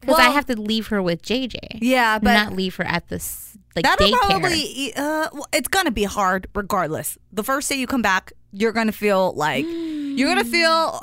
Because 0.00 0.18
I 0.18 0.30
have 0.30 0.46
to 0.46 0.60
leave 0.60 0.88
her 0.88 1.02
with 1.02 1.22
JJ. 1.22 1.78
Yeah, 1.80 2.18
but 2.18 2.34
not 2.34 2.52
leave 2.54 2.76
her 2.76 2.84
at 2.84 3.08
this 3.08 3.56
like 3.76 3.84
that'll 3.84 4.08
daycare. 4.08 4.40
probably 4.40 4.92
uh, 4.96 5.28
well, 5.32 5.46
it's 5.52 5.68
gonna 5.68 5.90
be 5.90 6.04
hard 6.04 6.48
regardless. 6.54 7.18
The 7.32 7.44
first 7.44 7.68
day 7.68 7.76
you 7.76 7.86
come 7.86 8.02
back, 8.02 8.32
you're 8.52 8.72
gonna 8.72 8.92
feel 8.92 9.32
like 9.34 9.64
you're 9.68 10.28
gonna 10.28 10.44
feel 10.44 11.00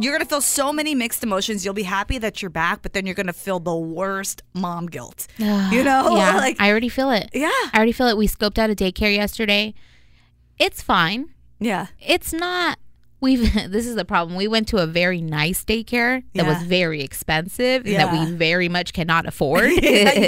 you're 0.00 0.12
gonna 0.12 0.24
feel 0.24 0.40
so 0.40 0.72
many 0.72 0.94
mixed 0.94 1.22
emotions. 1.22 1.64
You'll 1.64 1.74
be 1.74 1.84
happy 1.84 2.18
that 2.18 2.42
you're 2.42 2.50
back, 2.50 2.82
but 2.82 2.92
then 2.94 3.06
you're 3.06 3.14
gonna 3.14 3.32
feel 3.32 3.60
the 3.60 3.76
worst 3.76 4.42
mom 4.54 4.86
guilt. 4.86 5.26
you 5.38 5.84
know, 5.84 6.16
yeah, 6.16 6.36
like 6.36 6.56
I 6.58 6.70
already 6.70 6.88
feel 6.88 7.10
it. 7.10 7.30
yeah, 7.32 7.48
I 7.48 7.70
already 7.76 7.92
feel 7.92 8.08
it. 8.08 8.16
We 8.16 8.26
scoped 8.26 8.58
out 8.58 8.70
a 8.70 8.74
daycare 8.74 9.14
yesterday. 9.14 9.74
It's 10.58 10.82
fine. 10.82 11.34
yeah. 11.60 11.88
It's 12.00 12.32
not. 12.32 12.78
We've. 13.20 13.50
This 13.70 13.86
is 13.86 13.94
the 13.94 14.04
problem. 14.04 14.36
We 14.36 14.46
went 14.48 14.68
to 14.68 14.78
a 14.78 14.86
very 14.86 15.20
nice 15.20 15.64
daycare 15.64 16.22
that 16.34 16.46
was 16.46 16.62
very 16.62 17.02
expensive 17.02 17.86
and 17.86 17.96
that 17.96 18.12
we 18.12 18.32
very 18.34 18.68
much 18.68 18.92
cannot 18.92 19.26
afford. 19.32 19.70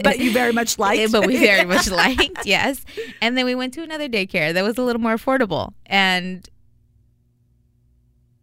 but 0.04 0.18
you 0.24 0.32
very 0.32 0.52
much 0.52 0.78
liked. 0.78 1.12
but 1.12 1.26
we 1.26 1.36
very 1.38 1.64
much 1.64 1.88
liked, 1.90 2.44
yes. 2.46 2.84
And 3.22 3.36
then 3.36 3.44
we 3.44 3.54
went 3.54 3.74
to 3.74 3.82
another 3.82 4.08
daycare 4.08 4.52
that 4.54 4.64
was 4.64 4.78
a 4.78 4.82
little 4.82 5.02
more 5.02 5.14
affordable. 5.16 5.72
And 5.86 6.48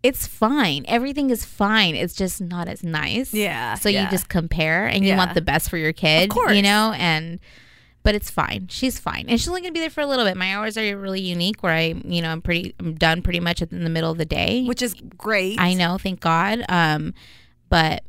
it's 0.03 0.27
fine. 0.27 0.85
Everything 0.87 1.31
is 1.31 1.43
fine. 1.43 1.95
It's 1.95 2.13
just 2.13 2.39
not 2.39 2.67
as 2.67 2.83
nice. 2.83 3.33
Yeah, 3.33 3.73
So 3.73 3.89
yeah. 3.89 4.03
you 4.03 4.09
just 4.11 4.29
compare 4.29 4.85
and 4.85 5.03
you 5.03 5.09
Yeah. 5.09 5.17
want 5.17 5.33
the 5.33 5.41
best 5.41 5.69
for 5.69 5.77
your 5.77 5.93
kid, 5.93 6.29
course. 6.29 6.53
you 6.55 6.61
know? 6.61 6.93
And 6.95 7.39
but 8.05 8.13
it's 8.13 8.29
fine. 8.29 8.67
She's 8.69 8.99
fine. 8.99 9.25
And 9.27 9.41
she's 9.41 9.49
only 9.49 9.61
gonna 9.61 9.73
be 9.73 9.79
there 9.79 9.89
for 9.89 10.01
a 10.01 10.05
little 10.05 10.25
bit. 10.25 10.37
My 10.37 10.53
hours 10.53 10.77
are 10.77 10.95
really 10.95 11.21
unique 11.21 11.63
where 11.63 11.73
I, 11.73 11.95
you 12.05 12.21
know, 12.21 12.29
I'm 12.29 12.39
pretty 12.39 12.75
I'm 12.79 12.93
done 12.93 13.23
pretty 13.23 13.39
much 13.39 13.63
in 13.63 13.83
the 13.83 13.89
middle 13.89 14.11
of 14.11 14.19
the 14.19 14.25
day. 14.25 14.63
which 14.65 14.83
is 14.83 14.93
great. 15.17 15.59
I 15.59 15.73
know, 15.73 15.97
thank 15.97 16.19
God. 16.19 16.63
Um, 16.69 17.15
but 17.67 18.03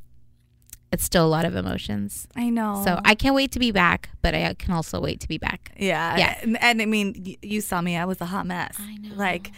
it's 0.92 1.02
still 1.02 1.24
a 1.24 1.28
lot 1.28 1.46
of 1.46 1.56
emotions. 1.56 2.28
I 2.36 2.50
know. 2.50 2.82
So 2.84 3.00
I 3.06 3.14
can't 3.14 3.34
wait 3.34 3.52
to 3.52 3.58
be 3.58 3.72
back, 3.72 4.10
but 4.20 4.34
I 4.34 4.52
can 4.52 4.74
also 4.74 5.00
wait 5.00 5.20
to 5.20 5.28
be 5.28 5.38
back. 5.38 5.72
Yeah. 5.78 6.16
Yeah. 6.18 6.38
And, 6.42 6.62
and 6.62 6.82
I 6.82 6.84
mean, 6.84 7.36
you 7.40 7.62
saw 7.62 7.80
me. 7.80 7.96
I 7.96 8.04
was 8.04 8.20
a 8.20 8.26
hot 8.26 8.46
mess. 8.46 8.76
I 8.78 8.96
know. 8.98 9.14
Like, 9.14 9.50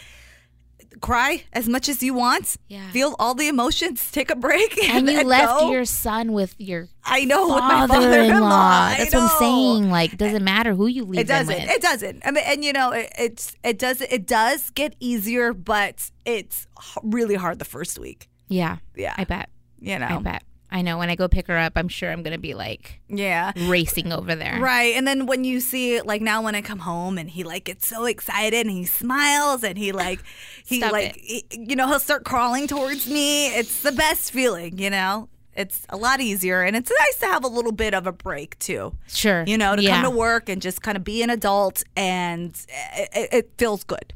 cry 0.98 1.44
as 1.52 1.68
much 1.68 1.88
as 1.88 2.02
you 2.02 2.14
want. 2.14 2.56
Yeah. 2.68 2.90
Feel 2.90 3.16
all 3.18 3.34
the 3.34 3.48
emotions. 3.48 4.10
Take 4.10 4.30
a 4.30 4.36
break. 4.36 4.76
And 4.88 5.08
you 5.08 5.16
then 5.16 5.26
left 5.26 5.60
go. 5.60 5.70
your 5.70 5.84
son 5.84 6.32
with 6.32 6.54
your 6.58 6.88
I 7.04 7.24
know 7.24 7.48
with 7.48 7.58
my 7.64 7.86
father-in-law. 7.86 8.94
That's 8.96 9.14
what 9.14 9.22
I'm 9.22 9.38
saying. 9.38 9.90
Like, 9.90 10.16
doesn't 10.16 10.44
matter 10.44 10.74
who 10.74 10.86
you 10.86 11.02
leave 11.02 11.10
with. 11.10 11.18
It 11.20 11.26
doesn't. 11.28 11.54
with. 11.54 11.70
It 11.70 11.82
doesn't. 11.82 12.22
I 12.24 12.30
mean, 12.30 12.44
and 12.46 12.64
you 12.64 12.72
know, 12.72 12.92
it, 12.92 13.10
it's 13.18 13.54
it 13.62 13.78
does 13.78 14.00
it 14.00 14.26
does 14.26 14.70
get 14.70 14.94
easier, 15.00 15.52
but 15.52 16.10
it's 16.24 16.66
really 17.02 17.34
hard 17.34 17.58
the 17.58 17.64
first 17.64 17.98
week. 17.98 18.28
yeah, 18.48 18.78
Yeah. 18.96 19.14
I 19.16 19.24
bet. 19.24 19.48
You 19.80 19.98
know. 19.98 20.06
I 20.06 20.18
bet. 20.18 20.42
I 20.70 20.82
know 20.82 20.98
when 20.98 21.08
I 21.08 21.14
go 21.16 21.28
pick 21.28 21.46
her 21.46 21.56
up, 21.56 21.72
I'm 21.76 21.88
sure 21.88 22.10
I'm 22.12 22.22
gonna 22.22 22.38
be 22.38 22.54
like 22.54 23.00
Yeah. 23.08 23.52
racing 23.68 24.12
over 24.12 24.34
there. 24.34 24.60
Right. 24.60 24.94
And 24.94 25.06
then 25.06 25.26
when 25.26 25.44
you 25.44 25.60
see 25.60 26.00
like 26.02 26.20
now 26.20 26.42
when 26.42 26.54
I 26.54 26.60
come 26.60 26.80
home 26.80 27.16
and 27.16 27.30
he 27.30 27.42
like 27.42 27.64
gets 27.64 27.86
so 27.86 28.04
excited 28.04 28.66
and 28.66 28.70
he 28.70 28.84
smiles 28.84 29.64
and 29.64 29.78
he 29.78 29.92
like 30.04 30.20
he 30.66 30.78
Stop 30.80 30.92
like 30.92 31.16
he- 31.16 31.46
you 31.52 31.74
know 31.74 31.86
he'll 31.86 31.98
start 32.00 32.24
crawling 32.24 32.66
towards 32.66 33.06
me. 33.06 33.48
It's 33.48 33.82
the 33.82 33.92
best 33.92 34.30
feeling, 34.32 34.78
you 34.78 34.90
know. 34.90 35.28
It's 35.54 35.86
a 35.88 35.96
lot 35.96 36.20
easier 36.20 36.62
and 36.62 36.76
it's 36.76 36.92
nice 37.00 37.16
to 37.20 37.26
have 37.26 37.42
a 37.44 37.48
little 37.48 37.72
bit 37.72 37.92
of 37.92 38.06
a 38.06 38.12
break 38.12 38.56
too. 38.60 38.94
Sure. 39.08 39.42
You 39.46 39.58
know, 39.58 39.74
to 39.74 39.82
yeah. 39.82 40.02
come 40.02 40.12
to 40.12 40.16
work 40.16 40.48
and 40.48 40.62
just 40.62 40.82
kind 40.82 40.96
of 40.96 41.02
be 41.02 41.22
an 41.22 41.30
adult 41.30 41.82
and 41.96 42.50
it, 42.94 43.28
it, 43.32 43.50
feels 43.58 43.82
good. 43.82 44.12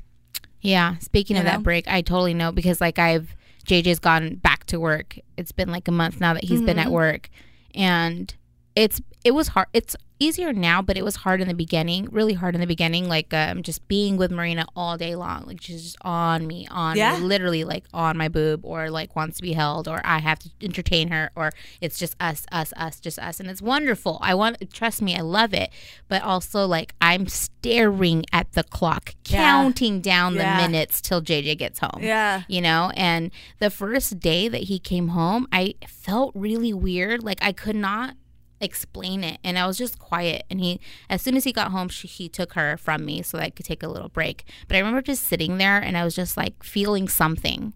Yeah. 0.61 0.99
Speaking 0.99 1.37
of 1.37 1.43
You 1.45 1.51
that 1.51 1.63
break, 1.65 1.89
I 1.89 2.03
totally 2.03 2.35
know 2.35 2.53
because 2.53 2.81
like 2.81 3.01
I've 3.01 3.35
JJ's 3.67 3.99
gone 3.99 4.37
back 4.37 4.65
to 4.67 4.79
work. 4.81 5.19
It's 5.37 5.53
been 5.53 5.71
like 5.71 5.89
a 5.89 5.93
month 5.93 6.21
now 6.21 6.35
that 6.35 6.45
he's 6.45 6.61
been 6.61 6.77
Mm-hmm. 6.77 6.87
at 6.87 6.93
work, 6.93 7.29
and 7.75 8.35
it's 8.75 9.01
it 9.25 9.33
was 9.33 9.49
hard. 9.49 9.69
It's 9.73 9.95
easier 10.19 10.53
now, 10.53 10.81
but 10.81 10.97
it 10.97 11.05
was 11.05 11.17
hard 11.17 11.41
in 11.41 11.49
the 11.49 11.55
beginning. 11.55 12.07
Really 12.13 12.35
hard 12.35 12.55
in 12.55 12.61
the 12.61 12.67
beginning. 12.67 13.09
Like 13.09 13.35
um, 13.35 13.63
just 13.65 13.87
being 13.89 14.17
with 14.17 14.31
Marina 14.31 14.67
all 14.77 14.97
day 14.97 15.17
long. 15.17 15.45
Like 15.47 15.61
she's 15.61 15.83
just 15.83 15.97
on 16.03 16.47
me, 16.47 16.69
on 16.71 16.97
Yeah. 16.97 17.17
me, 17.19 17.25
literally 17.25 17.65
like 17.65 17.85
on 17.93 18.17
my 18.17 18.29
boob, 18.29 18.65
or 18.65 18.89
like 18.91 19.17
wants 19.17 19.37
to 19.39 19.43
be 19.43 19.53
held, 19.53 19.89
or 19.89 20.01
I 20.05 20.19
have 20.19 20.39
to 20.41 20.51
entertain 20.63 21.09
her, 21.09 21.31
or 21.35 21.51
it's 21.81 21.99
just 21.99 22.15
us, 22.21 22.47
us, 22.53 22.73
us, 22.77 23.01
just 23.01 23.19
us, 23.19 23.41
and 23.41 23.51
it's 23.51 23.61
wonderful. 23.63 24.19
I 24.23 24.35
want 24.35 24.59
trust 24.73 25.03
me, 25.03 25.17
I 25.17 25.23
love 25.23 25.53
it, 25.55 25.71
but 26.09 26.23
also 26.23 26.67
like 26.67 26.95
I'm 27.01 27.27
staring 27.27 28.25
at 28.33 28.53
the 28.53 28.63
clock, 28.65 29.15
Yeah. 29.29 29.39
counting 29.45 30.01
down 30.01 30.35
Yeah. 30.35 30.57
the 30.57 30.63
minutes 30.69 31.01
till 31.01 31.21
JJ 31.21 31.57
gets 31.57 31.79
home. 31.81 32.01
Yeah. 32.03 32.43
You 32.49 32.61
know, 32.61 32.93
and 32.97 33.31
the 33.59 33.71
first 33.71 34.21
day 34.21 34.47
that 34.49 34.65
he 34.65 34.79
came 34.79 35.09
home, 35.09 35.47
I 35.53 35.75
felt 35.89 36.33
really 36.35 36.73
weird. 36.73 37.23
Like 37.25 37.39
I 37.43 37.53
could 37.53 37.77
not 37.77 38.15
explain 38.63 39.23
it. 39.25 39.39
And 39.45 39.59
I 39.59 39.67
was 39.67 39.77
just 39.77 39.99
quiet. 39.99 40.45
And 40.49 40.61
he, 40.61 40.81
as 41.11 41.21
soon 41.21 41.37
as 41.37 41.45
he 41.45 41.53
got 41.53 41.71
home, 41.73 41.89
she, 41.89 42.07
he 42.09 42.29
took 42.29 42.55
her 42.55 42.77
from 42.77 43.05
me 43.05 43.23
so 43.23 43.37
that 43.37 43.45
I 43.45 43.51
could 43.51 43.67
take 43.67 43.83
a 43.83 43.89
little 43.89 44.09
break. 44.09 44.45
But 44.69 44.77
I 44.77 44.81
remember 44.81 45.03
just 45.03 45.25
sitting 45.25 45.59
there 45.59 45.79
and 45.79 45.97
I 45.97 46.05
was 46.05 46.15
just 46.15 46.37
like 46.37 46.63
feeling 46.63 47.09
something. 47.09 47.75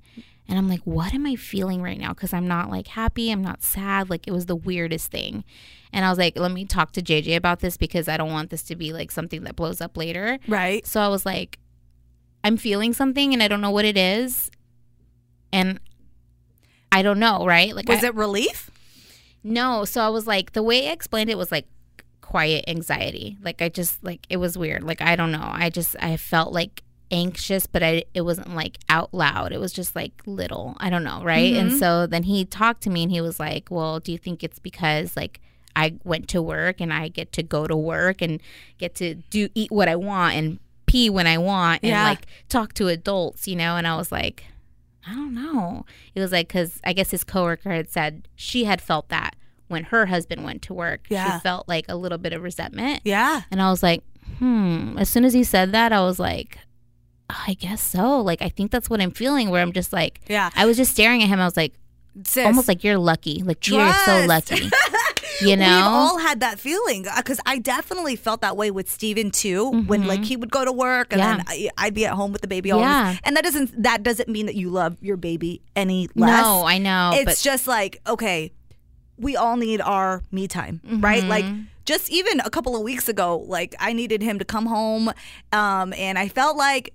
And 0.49 0.57
I'm 0.59 0.69
like, 0.69 0.83
what 0.85 1.12
am 1.12 1.26
I 1.26 1.35
feeling 1.35 1.83
right 1.83 1.99
now? 1.99 2.11
Because 2.11 2.33
I'm 2.33 2.47
not 2.47 2.71
like 2.71 2.87
happy. 2.87 3.31
I'm 3.33 3.43
not 3.43 3.62
sad. 3.64 4.09
Like 4.09 4.28
it 4.28 4.31
was 4.33 4.47
the 4.47 4.55
weirdest 4.55 5.11
thing. 5.11 5.45
And 5.93 6.05
I 6.05 6.09
was 6.11 6.19
like, 6.19 6.38
let 6.38 6.52
me 6.52 6.64
talk 6.64 6.93
to 6.93 7.02
JJ 7.02 7.35
about 7.37 7.61
this 7.61 7.76
because 7.76 8.07
I 8.09 8.16
don't 8.16 8.31
want 8.31 8.50
this 8.50 8.62
to 8.64 8.76
be 8.76 8.93
like 8.93 9.11
something 9.11 9.43
that 9.45 9.57
blows 9.57 9.81
up 9.81 9.97
later. 9.97 10.38
Right. 10.47 10.87
So 10.87 11.00
I 11.00 11.09
was 11.09 11.26
like, 11.26 11.59
I'm 12.45 12.57
feeling 12.57 12.93
something 12.93 13.33
and 13.33 13.43
I 13.43 13.49
don't 13.49 13.61
know 13.61 13.71
what 13.73 13.85
it 13.85 13.97
is. 13.99 14.50
And 15.52 15.81
I 16.93 17.02
don't 17.02 17.19
know, 17.19 17.45
right? 17.45 17.75
Like, 17.75 17.88
Was 17.88 18.05
I- 18.05 18.09
it 18.09 18.14
relief? 18.14 18.71
No. 19.47 19.85
So 19.85 20.00
I 20.00 20.09
was 20.09 20.26
like, 20.26 20.53
the 20.53 20.62
way 20.62 20.88
I 20.88 20.93
explained 20.93 21.31
it 21.31 21.38
was 21.38 21.50
like 21.53 21.67
quiet 22.21 22.65
anxiety. 22.67 23.38
Like, 23.43 23.62
I 23.62 23.69
just, 23.69 24.03
like, 24.03 24.26
it 24.29 24.38
was 24.38 24.59
weird. 24.59 24.83
Like, 24.83 25.00
I 25.00 25.17
don't 25.17 25.33
know. 25.33 25.49
I 25.50 25.71
just, 25.71 25.97
I 26.00 26.17
felt 26.17 26.53
like 26.53 26.83
anxious, 27.11 27.67
but 27.67 27.83
I, 27.83 28.05
it 28.15 28.23
wasn't 28.23 28.55
like 28.55 28.79
out 28.88 29.15
loud. 29.15 29.53
It 29.53 29.61
was 29.61 29.73
just 29.73 29.95
like 29.95 30.12
little. 30.26 30.76
I 30.79 30.91
don't 30.91 31.05
know, 31.05 31.23
right? 31.23 31.55
And 31.55 31.71
mm-hmm. 31.71 31.79
so 31.79 32.07
then 32.07 32.25
he 32.25 32.45
talked 32.45 32.83
to 32.83 32.91
me 32.91 33.05
and 33.05 33.12
he 33.12 33.21
was 33.21 33.38
like, 33.38 33.69
well, 33.71 34.00
do 34.00 34.11
you 34.11 34.19
think 34.19 34.43
it's 34.43 34.59
because, 34.59 35.17
like, 35.17 35.41
I 35.76 35.95
went 36.05 36.29
to 36.31 36.43
work 36.43 36.81
and 36.81 36.93
I 36.93 37.09
get 37.09 37.33
to 37.33 37.43
go 37.43 37.67
to 37.67 37.76
work 37.76 38.23
and 38.23 38.41
get 38.79 38.95
to 38.97 39.15
do 39.15 39.49
eat 39.55 39.71
what 39.71 39.88
I 39.88 39.97
want 39.97 40.35
and 40.35 40.59
pee 40.87 41.11
when 41.11 41.26
I 41.26 41.37
want 41.37 41.83
and 41.83 41.91
Yeah. 41.91 42.05
like 42.05 42.26
talk 42.49 42.73
to 42.75 42.88
adults, 42.88 43.47
you 43.47 43.57
know? 43.57 43.76
And 43.76 43.87
I 43.87 43.95
was 43.97 44.11
like, 44.11 44.45
I 45.06 45.14
don't 45.14 45.34
know. 45.34 45.84
It 46.14 46.20
was 46.20 46.32
like 46.32 46.48
because 46.48 46.80
I 46.84 46.92
guess 46.92 47.10
his 47.10 47.25
coworker 47.25 47.70
had 47.70 47.90
said 47.90 48.28
she 48.34 48.64
had 48.64 48.80
felt 48.82 49.08
that 49.08 49.36
when 49.68 49.84
her 49.84 50.06
husband 50.06 50.44
went 50.44 50.62
to 50.62 50.75
work. 50.75 51.06
Yeah. 51.08 51.34
She 51.38 51.40
felt 51.42 51.68
like 51.68 51.84
a 51.88 51.96
little 51.96 52.18
bit 52.18 52.32
of 52.32 52.42
resentment. 52.42 53.00
Yeah. 53.04 53.42
And 53.50 53.60
I 53.62 53.70
was 53.70 53.82
like, 53.82 54.02
hmm. 54.38 54.96
As 54.98 55.08
soon 55.08 55.25
as 55.25 55.32
he 55.32 55.44
said 55.44 55.72
that, 55.72 55.92
I 55.92 56.00
was 56.00 56.18
like, 56.18 56.58
I 57.28 57.54
guess 57.54 57.82
so. 57.82 58.20
Like, 58.20 58.42
I 58.42 58.48
think 58.48 58.70
that's 58.70 58.88
what 58.88 59.00
I'm 59.00 59.10
feeling, 59.10 59.50
where 59.50 59.62
I'm 59.62 59.72
just 59.72 59.92
like, 59.92 60.20
Yeah. 60.28 60.50
I 60.54 60.66
was 60.66 60.76
just 60.76 60.92
staring 60.92 61.22
at 61.22 61.28
him. 61.28 61.40
I 61.40 61.44
was 61.44 61.56
like, 61.56 61.75
Sis. 62.25 62.46
almost 62.46 62.68
like 62.68 62.82
you're 62.84 62.98
lucky. 62.98 63.42
Like, 63.44 63.66
you're 63.68 63.92
so 64.04 64.25
lucky. 64.26 64.70
You 65.40 65.57
know, 65.57 65.66
We've 65.66 65.85
all 65.85 66.19
had 66.19 66.40
that 66.40 66.59
feeling 66.59 67.07
because 67.16 67.40
I 67.47 67.59
definitely 67.59 68.16
felt 68.16 68.40
that 68.40 68.57
way 68.57 68.71
with 68.71 68.90
Steven 68.90 69.31
too. 69.31 69.83
When 69.83 70.07
like 70.07 70.25
he 70.25 70.37
would 70.37 70.50
go 70.50 70.64
to 70.64 70.73
work 70.73 71.12
and 71.12 71.21
Mm-hmm. 71.23 71.31
Yeah. 71.38 71.45
then 71.45 71.71
I, 71.78 71.87
I'd 71.87 71.95
be 71.95 72.07
at 72.07 72.12
home 72.14 72.33
with 72.33 72.40
the 72.43 72.49
baby. 72.49 72.71
All 72.73 72.81
Yeah. 72.81 73.16
and 73.25 73.37
that 73.37 73.45
doesn't 73.45 73.83
that 73.83 74.02
doesn't 74.02 74.28
mean 74.28 74.47
that 74.47 74.55
you 74.55 74.71
love 74.71 74.97
your 75.00 75.16
baby 75.16 75.61
any 75.75 76.09
less. 76.14 76.43
no, 76.43 76.64
I 76.64 76.78
know. 76.78 77.11
it's 77.14 77.25
but 77.25 77.38
just 77.43 77.66
like 77.66 78.00
okay, 78.07 78.52
we 79.19 79.37
all 79.37 79.57
need 79.57 79.81
our 79.81 80.23
me 80.31 80.47
time, 80.49 80.81
right? 80.85 81.21
Mm-hmm. 81.21 81.28
Like 81.31 81.45
just 81.85 82.11
even 82.11 82.40
a 82.40 82.50
couple 82.50 82.75
of 82.76 82.83
weeks 82.83 83.09
ago, 83.09 83.38
like 83.47 83.75
I 83.78 83.93
needed 83.93 84.21
him 84.23 84.38
to 84.40 84.45
come 84.45 84.66
home, 84.66 85.11
um, 85.52 85.93
and 85.95 86.19
I 86.19 86.28
felt 86.28 86.57
like 86.57 86.93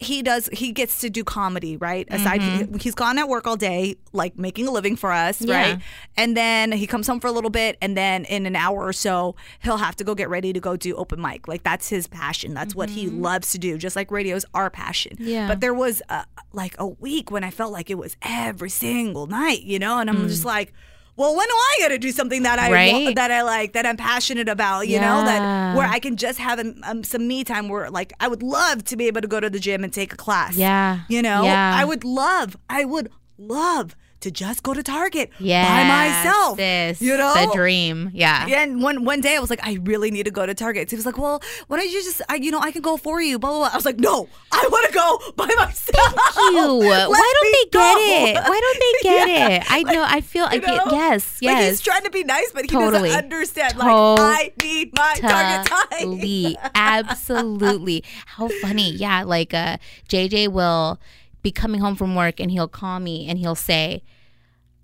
he 0.00 0.22
does 0.22 0.48
he 0.52 0.72
gets 0.72 0.98
to 1.00 1.08
do 1.08 1.22
comedy 1.24 1.76
right 1.76 2.06
aside 2.10 2.42
he, 2.42 2.66
he's 2.80 2.94
gone 2.94 3.16
at 3.18 3.28
work 3.28 3.46
all 3.46 3.56
day 3.56 3.96
like 4.12 4.36
making 4.38 4.66
a 4.66 4.70
living 4.70 4.96
for 4.96 5.12
us 5.12 5.38
Mm-hmm. 5.38 5.48
Yeah. 5.48 5.62
right 5.72 5.80
and 6.16 6.36
then 6.36 6.72
he 6.72 6.86
comes 6.86 7.06
home 7.06 7.20
for 7.20 7.28
a 7.28 7.32
little 7.32 7.50
bit 7.50 7.78
and 7.80 7.96
then 7.96 8.24
in 8.24 8.44
an 8.46 8.56
hour 8.56 8.84
or 8.84 8.92
so 8.92 9.36
he'll 9.62 9.76
have 9.76 9.94
to 9.96 10.04
go 10.04 10.14
get 10.14 10.28
ready 10.28 10.52
to 10.52 10.60
go 10.60 10.76
do 10.76 10.94
open 10.96 11.20
mic 11.20 11.46
like 11.48 11.62
that's 11.62 11.88
his 11.88 12.06
passion 12.06 12.54
that's 12.54 12.74
what 12.74 12.90
he 12.90 13.08
loves 13.08 13.52
to 13.52 13.58
do 13.58 13.78
just 13.78 13.94
like 13.96 14.10
radio's 14.10 14.44
our 14.54 14.68
passion 14.68 15.16
Mm-hmm. 15.16 15.28
Yeah. 15.28 15.48
but 15.48 15.60
there 15.60 15.74
was 15.74 16.02
a, 16.08 16.24
like 16.52 16.74
a 16.78 16.86
week 16.86 17.30
when 17.30 17.44
i 17.44 17.50
felt 17.50 17.72
like 17.72 17.88
it 17.88 17.98
was 17.98 18.16
every 18.22 18.70
single 18.70 19.26
night 19.26 19.62
you 19.62 19.78
know 19.78 19.98
and 20.00 20.10
i'm 20.10 20.28
just 20.28 20.44
like 20.44 20.72
well, 21.16 21.36
when 21.36 21.46
do 21.46 21.54
I 21.54 21.76
get 21.78 21.88
to 21.88 21.98
do 21.98 22.10
something 22.12 22.42
that 22.42 22.58
I. 22.58 22.72
Right? 22.72 23.14
that 23.14 23.30
I 23.30 23.42
like 23.42 23.72
that 23.74 23.86
I'm 23.86 23.96
passionate 23.96 24.48
about? 24.48 24.88
You 24.88 25.00
know 25.00 25.24
that 25.24 25.76
where 25.76 25.86
I 25.86 25.98
can 25.98 26.16
just 26.16 26.38
have 26.38 26.58
um, 26.84 27.04
some 27.04 27.26
me 27.28 27.44
time. 27.44 27.68
Where 27.68 27.90
like 27.90 28.12
I 28.20 28.28
would 28.28 28.42
love 28.42 28.84
to 28.84 28.96
be 28.96 29.06
able 29.06 29.20
to 29.20 29.28
go 29.28 29.40
to 29.40 29.48
the 29.48 29.60
gym 29.60 29.84
and 29.84 29.92
take 29.92 30.12
a 30.12 30.16
class. 30.16 30.56
Yeah. 30.56 31.00
you 31.08 31.22
know, 31.22 31.44
Yeah. 31.44 31.74
I 31.76 31.84
would 31.84 32.04
love, 32.04 32.56
I 32.68 32.84
would 32.84 33.10
love 33.38 33.96
to 34.24 34.30
just 34.30 34.62
go 34.62 34.74
to 34.74 34.82
Target 34.82 35.30
yeah, 35.38 35.64
by 35.64 35.88
myself. 35.88 36.56
This, 36.58 37.00
you 37.00 37.16
know, 37.16 37.32
the 37.34 37.52
dream. 37.54 38.10
Yeah. 38.12 38.46
and 38.48 38.82
one 38.82 39.04
one 39.04 39.20
day 39.20 39.36
I 39.36 39.38
was 39.38 39.48
like, 39.50 39.64
I 39.64 39.78
really 39.82 40.10
need 40.10 40.24
to 40.24 40.30
go 40.30 40.44
to 40.44 40.52
Target. 40.54 40.90
So 40.90 40.96
He 40.96 40.98
was 40.98 41.06
like, 41.06 41.16
Well, 41.16 41.40
why 41.68 41.76
don't 41.78 41.90
you 41.90 42.02
just, 42.02 42.20
I, 42.28 42.34
you 42.36 42.50
know, 42.50 42.58
I 42.60 42.72
can 42.72 42.82
go 42.82 42.96
for 42.96 43.20
you. 43.22 43.38
Blah 43.38 43.50
blah. 43.50 43.58
blah. 43.60 43.70
I 43.72 43.76
was 43.76 43.84
like, 43.84 43.98
No, 43.98 44.28
I 44.52 44.68
want 44.70 44.86
to 44.88 44.92
go 44.92 45.18
by 45.36 45.46
myself. 45.56 46.14
you. 46.36 46.66
Let 46.90 47.08
Why 47.08 47.32
don't 47.34 47.52
they 47.52 47.64
get 47.70 47.96
it? 47.96 48.34
Why 48.36 48.60
don't 48.60 48.80
they 48.80 48.94
get 49.08 49.28
Yeah. 49.28 49.48
it? 49.56 49.62
I 49.70 49.82
know. 49.82 50.04
I 50.06 50.20
feel. 50.20 50.44
I 50.50 50.54
You 50.54 50.60
know? 50.60 50.82
yes. 50.90 51.40
Like 51.42 51.56
Yes. 51.56 51.70
he's 51.70 51.80
trying 51.80 52.02
to 52.04 52.10
be 52.10 52.24
nice, 52.24 52.50
but 52.52 52.62
he 52.62 52.68
Totally. 52.68 53.08
doesn't 53.10 53.24
understand. 53.24 53.76
Like 53.78 53.88
I 53.88 54.52
need 54.62 54.92
my 54.96 55.14
Target 55.20 55.66
time. 55.66 56.64
Absolutely. 56.74 58.04
How 58.26 58.48
funny. 58.62 58.90
Yeah. 58.92 59.22
Like 59.24 59.52
uh, 59.54 59.76
JJ 60.08 60.48
will 60.48 60.98
be 61.42 61.52
coming 61.52 61.80
home 61.80 61.94
from 61.96 62.14
work 62.14 62.40
and 62.40 62.50
he'll 62.50 62.68
call 62.68 63.00
me 63.00 63.26
and 63.28 63.38
he'll 63.38 63.54
say, 63.54 64.02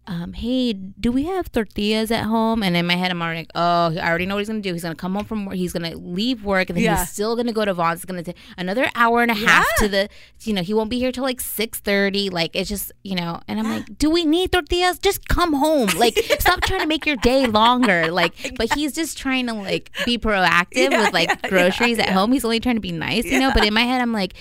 um, 0.06 0.32
hey, 0.32 0.72
do 0.72 1.12
we 1.12 1.24
have 1.24 1.52
tortillas 1.52 2.10
at 2.10 2.24
home? 2.24 2.62
And 2.64 2.76
in 2.76 2.84
my 2.86 2.94
head, 2.96 3.10
I'm 3.12 3.22
already 3.22 3.40
like, 3.40 3.50
oh, 3.54 3.94
I 3.96 4.08
already 4.08 4.26
know 4.26 4.34
what 4.34 4.40
he's 4.40 4.48
gonna 4.48 4.60
do. 4.60 4.72
He's 4.72 4.82
gonna 4.82 4.94
come 4.96 5.14
home 5.14 5.24
from 5.24 5.46
work. 5.46 5.54
He's 5.54 5.72
gonna 5.72 5.94
leave 5.96 6.42
work, 6.44 6.68
and 6.68 6.76
then 6.76 6.84
Yeah. 6.84 6.98
he's 6.98 7.10
still 7.10 7.36
gonna 7.36 7.52
go 7.52 7.64
to 7.64 7.72
Vons. 7.74 7.98
It's 7.98 8.04
gonna 8.06 8.22
take 8.24 8.36
another 8.58 8.90
hour 8.96 9.22
and 9.22 9.30
a 9.30 9.34
half 9.34 9.66
to 9.78 9.88
the, 9.88 10.08
you 10.42 10.52
know, 10.52 10.62
he 10.62 10.74
won't 10.74 10.90
be 10.90 10.98
here 10.98 11.12
till 11.12 11.22
like 11.22 11.40
six 11.40 11.78
thirty. 11.78 12.28
Like 12.28 12.56
it's 12.56 12.68
just, 12.68 12.90
you 13.04 13.14
know. 13.14 13.40
And 13.46 13.60
I'm 13.60 13.68
like, 13.70 13.98
do 13.98 14.10
we 14.10 14.24
need 14.24 14.50
tortillas? 14.50 14.98
Just 14.98 15.28
come 15.28 15.52
home. 15.52 15.90
Like, 15.96 16.16
stop 16.40 16.60
trying 16.62 16.80
to 16.80 16.86
make 16.86 17.06
your 17.06 17.16
day 17.16 17.46
longer. 17.46 18.10
Like, 18.10 18.54
but 18.56 18.74
he's 18.74 18.92
just 18.94 19.16
trying 19.16 19.46
to 19.46 19.52
like 19.54 19.92
be 20.06 20.18
proactive 20.18 20.90
Yeah, 20.90 21.02
with 21.04 21.12
like 21.12 21.28
yeah, 21.28 21.48
groceries 21.50 21.98
at 22.00 22.08
home. 22.08 22.32
He's 22.32 22.44
only 22.44 22.58
trying 22.58 22.76
to 22.76 22.80
be 22.80 22.92
nice, 22.92 23.24
you 23.26 23.38
know. 23.38 23.52
But 23.54 23.64
in 23.64 23.74
my 23.74 23.82
head, 23.82 24.00
I'm 24.00 24.12
like, 24.12 24.34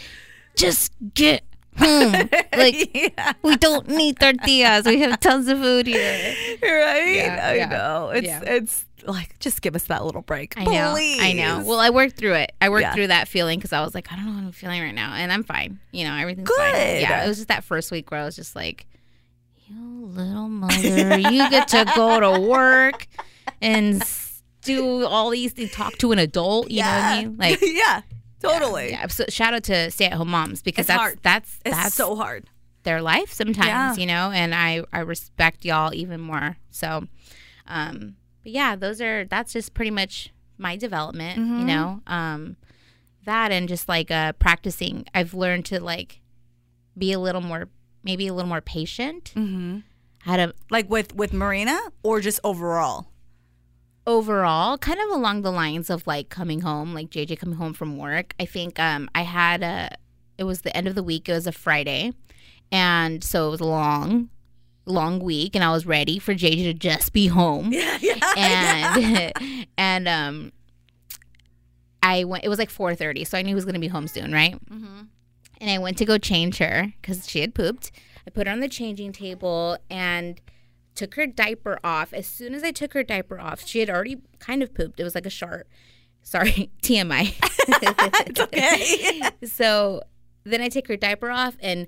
just 0.55 0.93
get 1.13 1.43
home. 1.79 2.29
Like 2.55 2.91
yeah, 3.17 3.33
we 3.41 3.55
don't 3.57 3.87
need 3.87 4.19
tortillas. 4.19 4.85
We 4.85 4.99
have 5.01 5.19
tons 5.19 5.47
of 5.47 5.59
food 5.59 5.87
here. 5.87 6.35
right. 6.61 7.15
Yeah, 7.15 7.47
I 7.49 7.55
yeah, 7.55 7.65
know. 7.67 8.09
It's 8.09 8.27
yeah. 8.27 8.41
it's 8.45 8.85
like 9.07 9.39
just 9.39 9.61
give 9.61 9.75
us 9.75 9.85
that 9.85 10.03
little 10.05 10.21
break. 10.21 10.55
I 10.57 10.65
know. 10.65 10.95
I 10.97 11.33
know. 11.33 11.63
Well, 11.65 11.79
I 11.79 11.89
worked 11.89 12.17
through 12.17 12.33
it. 12.33 12.51
I 12.61 12.69
worked 12.69 12.81
Yeah. 12.81 12.93
through 12.93 13.07
that 13.07 13.27
feeling 13.27 13.57
because 13.57 13.73
I 13.73 13.81
was 13.81 13.95
like, 13.95 14.11
I 14.11 14.15
don't 14.15 14.25
know 14.25 14.33
what 14.33 14.43
I'm 14.43 14.51
feeling 14.51 14.81
right 14.81 14.93
now, 14.93 15.13
and 15.13 15.31
I'm 15.31 15.43
fine. 15.43 15.79
You 15.91 16.03
know, 16.05 16.15
everything's 16.15 16.49
fine. 16.49 16.73
Good. 16.73 17.01
Yeah, 17.01 17.23
it 17.23 17.27
was 17.27 17.37
just 17.37 17.47
that 17.47 17.63
first 17.63 17.91
week 17.91 18.11
where 18.11 18.19
I 18.19 18.25
was 18.25 18.35
just 18.35 18.55
like, 18.55 18.85
you 19.67 20.05
little 20.05 20.49
mother, 20.49 21.17
you 21.19 21.49
get 21.49 21.69
to 21.69 21.85
go 21.95 22.19
to 22.19 22.39
work 22.41 23.07
and 23.61 24.03
do 24.63 25.05
all 25.05 25.29
these 25.29 25.53
things, 25.53 25.71
talk 25.71 25.93
to 25.99 26.11
an 26.11 26.19
adult. 26.19 26.69
You 26.69 26.81
know 26.81 26.87
what 26.87 26.93
I 27.03 27.21
mean? 27.23 27.37
Like, 27.37 27.59
yeah, 27.61 28.01
totally. 28.41 28.91
yeah. 28.91 29.07
So 29.07 29.25
shout 29.29 29.53
out 29.53 29.63
to 29.65 29.91
stay 29.91 30.05
at 30.05 30.13
home 30.13 30.29
moms 30.29 30.61
because 30.61 30.83
It's 30.83 30.87
that's 30.87 30.99
hard. 30.99 31.19
that's 31.21 31.59
It's 31.65 31.75
that's 31.75 31.95
so 31.95 32.15
hard. 32.15 32.45
their 32.83 33.01
life 33.01 33.31
sometimes, 33.33 33.67
Yeah. 33.67 33.95
you 33.95 34.05
know, 34.07 34.31
and 34.31 34.53
I 34.55 34.83
I 34.93 34.99
respect 34.99 35.65
y'all 35.65 35.93
even 35.93 36.19
more. 36.21 36.57
So, 36.69 37.07
um, 37.67 38.15
but 38.43 38.51
yeah, 38.51 38.75
those 38.75 39.01
are 39.01 39.25
that's 39.25 39.53
just 39.53 39.73
pretty 39.73 39.91
much 39.91 40.31
my 40.57 40.75
development, 40.75 41.39
Mm-hmm. 41.39 41.59
you 41.59 41.65
know, 41.65 42.01
um, 42.07 42.55
that 43.25 43.51
and 43.51 43.67
just 43.67 43.87
like 43.89 44.09
uh, 44.11 44.33
practicing. 44.33 45.05
I've 45.13 45.33
learned 45.33 45.65
to 45.67 45.79
like 45.81 46.21
be 46.97 47.11
a 47.11 47.19
little 47.19 47.41
more, 47.41 47.69
maybe 48.03 48.27
a 48.27 48.33
little 48.33 48.49
more 48.49 48.61
patient. 48.61 49.33
Mm-hmm. 49.35 49.79
had 50.21 50.39
a 50.39 50.53
Like 50.69 50.89
with 50.89 51.13
with 51.15 51.33
Marina 51.33 51.79
or 52.03 52.19
just 52.21 52.39
overall? 52.43 53.07
Overall 54.07 54.77
kind 54.77 54.99
of 54.99 55.09
along 55.17 55.41
the 55.43 55.51
lines 55.51 55.89
of 55.89 56.05
like 56.07 56.29
coming 56.29 56.61
home, 56.61 56.93
like 56.93 57.09
JJ 57.09 57.37
coming 57.39 57.57
home 57.57 57.73
from 57.73 57.97
work. 57.97 58.33
I 58.39 58.45
think 58.45 58.79
um 58.79 59.09
I 59.15 59.21
had 59.23 59.61
a 59.63 59.89
it 60.37 60.43
was 60.45 60.61
the 60.61 60.75
end 60.75 60.87
of 60.87 60.95
the 60.95 61.03
week, 61.03 61.27
it 61.29 61.33
was 61.33 61.47
a 61.47 61.51
Friday. 61.51 62.13
And 62.71 63.23
so 63.23 63.47
it 63.47 63.51
was 63.51 63.59
a 63.61 63.65
long 63.65 64.29
long 64.85 65.19
week 65.19 65.53
and 65.55 65.63
I 65.63 65.71
was 65.71 65.85
ready 65.85 66.17
for 66.19 66.33
JJ 66.33 66.63
to 66.63 66.73
just 66.73 67.13
be 67.13 67.27
home. 67.27 67.71
Yeah, 67.73 67.97
yeah. 68.01 69.33
and 69.35 69.67
and 69.77 70.07
um 70.07 70.51
I 72.01 72.23
went 72.23 72.43
it 72.45 72.49
was 72.49 72.59
like 72.59 72.69
4:30 72.71 73.27
so 73.27 73.37
I 73.37 73.41
knew 73.41 73.49
he 73.49 73.55
was 73.55 73.65
going 73.65 73.73
to 73.75 73.79
be 73.79 73.87
home 73.87 74.07
soon 74.07 74.31
right 74.31 74.53
Mm-hmm. 74.69 75.01
and 75.61 75.69
I 75.69 75.77
went 75.77 75.97
to 75.97 76.05
go 76.05 76.17
change 76.17 76.57
her 76.59 76.93
cuz 77.03 77.27
she 77.29 77.41
had 77.41 77.53
pooped 77.53 77.91
I 78.25 78.31
put 78.31 78.47
her 78.47 78.53
on 78.53 78.59
the 78.61 78.69
changing 78.69 79.11
table 79.11 79.77
and 79.89 80.39
took 80.99 81.15
her 81.15 81.25
diaper 81.25 81.79
off. 81.83 82.13
As 82.13 82.27
soon 82.27 82.53
as 82.53 82.63
I 82.63 82.71
took 82.71 82.93
her 82.93 83.03
diaper 83.03 83.39
off 83.39 83.65
she 83.65 83.79
had 83.79 83.89
already 83.89 84.17
kind 84.39 84.61
of 84.61 84.73
pooped. 84.73 84.99
It 84.99 85.03
was 85.03 85.15
like 85.15 85.25
a 85.25 85.29
sharp 85.31 85.67
sorry 86.21 86.69
TMI 86.83 87.33
it's 88.27 88.39
okay. 88.39 89.21
so 89.47 90.01
then 90.43 90.61
I 90.61 90.69
take 90.69 90.87
her 90.87 90.97
diaper 90.97 91.29
off 91.29 91.55
and 91.61 91.87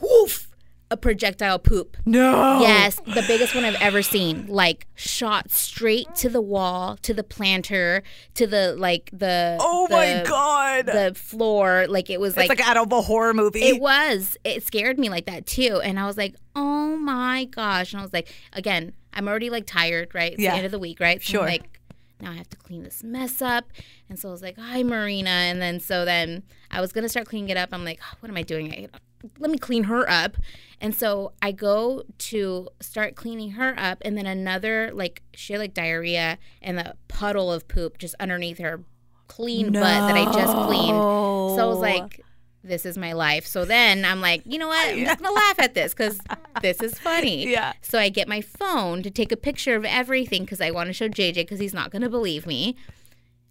whoof 0.00 0.51
a 0.92 0.96
projectile 0.96 1.58
poop 1.58 1.96
no. 2.04 2.60
Yes, 2.60 2.96
the 3.06 3.24
biggest 3.26 3.54
one 3.54 3.64
I've 3.64 3.80
ever 3.80 4.02
seen. 4.02 4.46
Like 4.46 4.86
shot 4.94 5.50
straight 5.50 6.14
to 6.16 6.28
the 6.28 6.40
wall, 6.42 6.98
to 7.02 7.14
the 7.14 7.24
planter, 7.24 8.02
to 8.34 8.46
the 8.46 8.74
like 8.76 9.08
the 9.12 9.56
Oh 9.60 9.86
the- 9.88 9.94
my 9.94 10.22
god. 10.26 10.86
the 10.86 11.12
floor. 11.14 11.86
Like 11.88 12.10
it 12.10 12.20
was 12.20 12.36
it's 12.36 12.48
like, 12.48 12.60
out 12.60 12.76
of 12.76 12.92
a 12.92 13.00
horror 13.00 13.32
movie. 13.32 13.62
it 13.62 13.80
was. 13.80 14.36
It 14.44 14.62
scared 14.64 14.98
me 14.98 15.08
like 15.08 15.26
that 15.26 15.46
too. 15.46 15.80
And 15.82 15.98
I 15.98 16.06
was 16.06 16.16
like, 16.16 16.34
oh 16.54 16.96
my 16.96 17.46
gosh. 17.46 17.92
And 17.92 18.00
I 18.00 18.02
was 18.04 18.12
like, 18.12 18.28
again, 18.52 18.92
I'm 19.14 19.28
already 19.28 19.48
like 19.50 19.66
tired, 19.66 20.14
right? 20.14 20.32
It's 20.32 20.40
Yeah. 20.42 20.50
the 20.52 20.56
end 20.58 20.66
of 20.66 20.72
the 20.72 20.78
week, 20.78 21.00
right? 21.00 21.22
So 21.22 21.32
Sure. 21.32 21.40
I'm 21.40 21.46
like, 21.46 21.78
now 22.20 22.30
I 22.30 22.34
have 22.34 22.48
to 22.50 22.56
clean 22.56 22.82
this 22.84 23.02
mess 23.02 23.40
up. 23.42 23.64
And 24.08 24.18
so 24.18 24.28
I 24.28 24.32
was 24.32 24.42
like, 24.42 24.58
hi, 24.58 24.82
Marina. 24.82 25.30
And 25.30 25.60
then 25.62 25.80
so 25.80 26.04
then 26.04 26.42
I 26.70 26.80
was 26.80 26.92
going 26.92 27.02
to 27.02 27.08
start 27.08 27.26
cleaning 27.26 27.48
it 27.50 27.56
up. 27.56 27.70
I'm 27.72 27.84
like, 27.84 28.00
what 28.20 28.28
am 28.28 28.36
I 28.36 28.42
doing? 28.42 28.70
I, 28.72 28.88
let 29.38 29.50
me 29.50 29.58
clean 29.58 29.84
her 29.84 30.08
up. 30.08 30.36
And 30.80 30.94
so 30.94 31.32
I 31.40 31.52
go 31.52 32.02
to 32.18 32.68
start 32.80 33.14
cleaning 33.14 33.52
her 33.52 33.74
up. 33.78 33.98
And 34.04 34.16
then 34.16 34.26
another, 34.26 34.90
like, 34.92 35.22
she 35.34 35.52
had 35.52 35.60
like 35.60 35.74
diarrhea 35.74 36.38
and 36.60 36.76
the 36.76 36.96
puddle 37.08 37.52
of 37.52 37.68
poop 37.68 37.98
just 37.98 38.14
underneath 38.18 38.58
her 38.58 38.82
clean 39.28 39.72
butt 39.72 39.82
that 39.82 40.16
I 40.16 40.24
just 40.32 40.54
cleaned. 40.66 40.98
So 40.98 41.58
I 41.58 41.64
was 41.64 41.78
like, 41.78 42.20
this 42.64 42.86
is 42.86 42.96
my 42.96 43.12
life. 43.12 43.46
So 43.46 43.64
then 43.64 44.04
I'm 44.04 44.20
like, 44.20 44.42
you 44.44 44.58
know 44.58 44.68
what? 44.68 44.88
I'm 44.88 45.04
just 45.04 45.18
gonna 45.22 45.34
laugh 45.34 45.58
at 45.58 45.74
this 45.74 45.94
because 45.94 46.18
this 46.60 46.80
is 46.80 46.98
funny. 46.98 47.48
Yeah. 47.48 47.72
So 47.80 47.98
I 47.98 48.08
get 48.08 48.28
my 48.28 48.40
phone 48.40 49.02
to 49.02 49.10
take 49.10 49.32
a 49.32 49.36
picture 49.36 49.74
of 49.74 49.84
everything 49.84 50.44
because 50.44 50.60
I 50.60 50.70
want 50.70 50.88
to 50.88 50.92
show 50.92 51.08
JJ 51.08 51.34
because 51.34 51.60
he's 51.60 51.74
not 51.74 51.90
gonna 51.90 52.10
believe 52.10 52.46
me. 52.46 52.76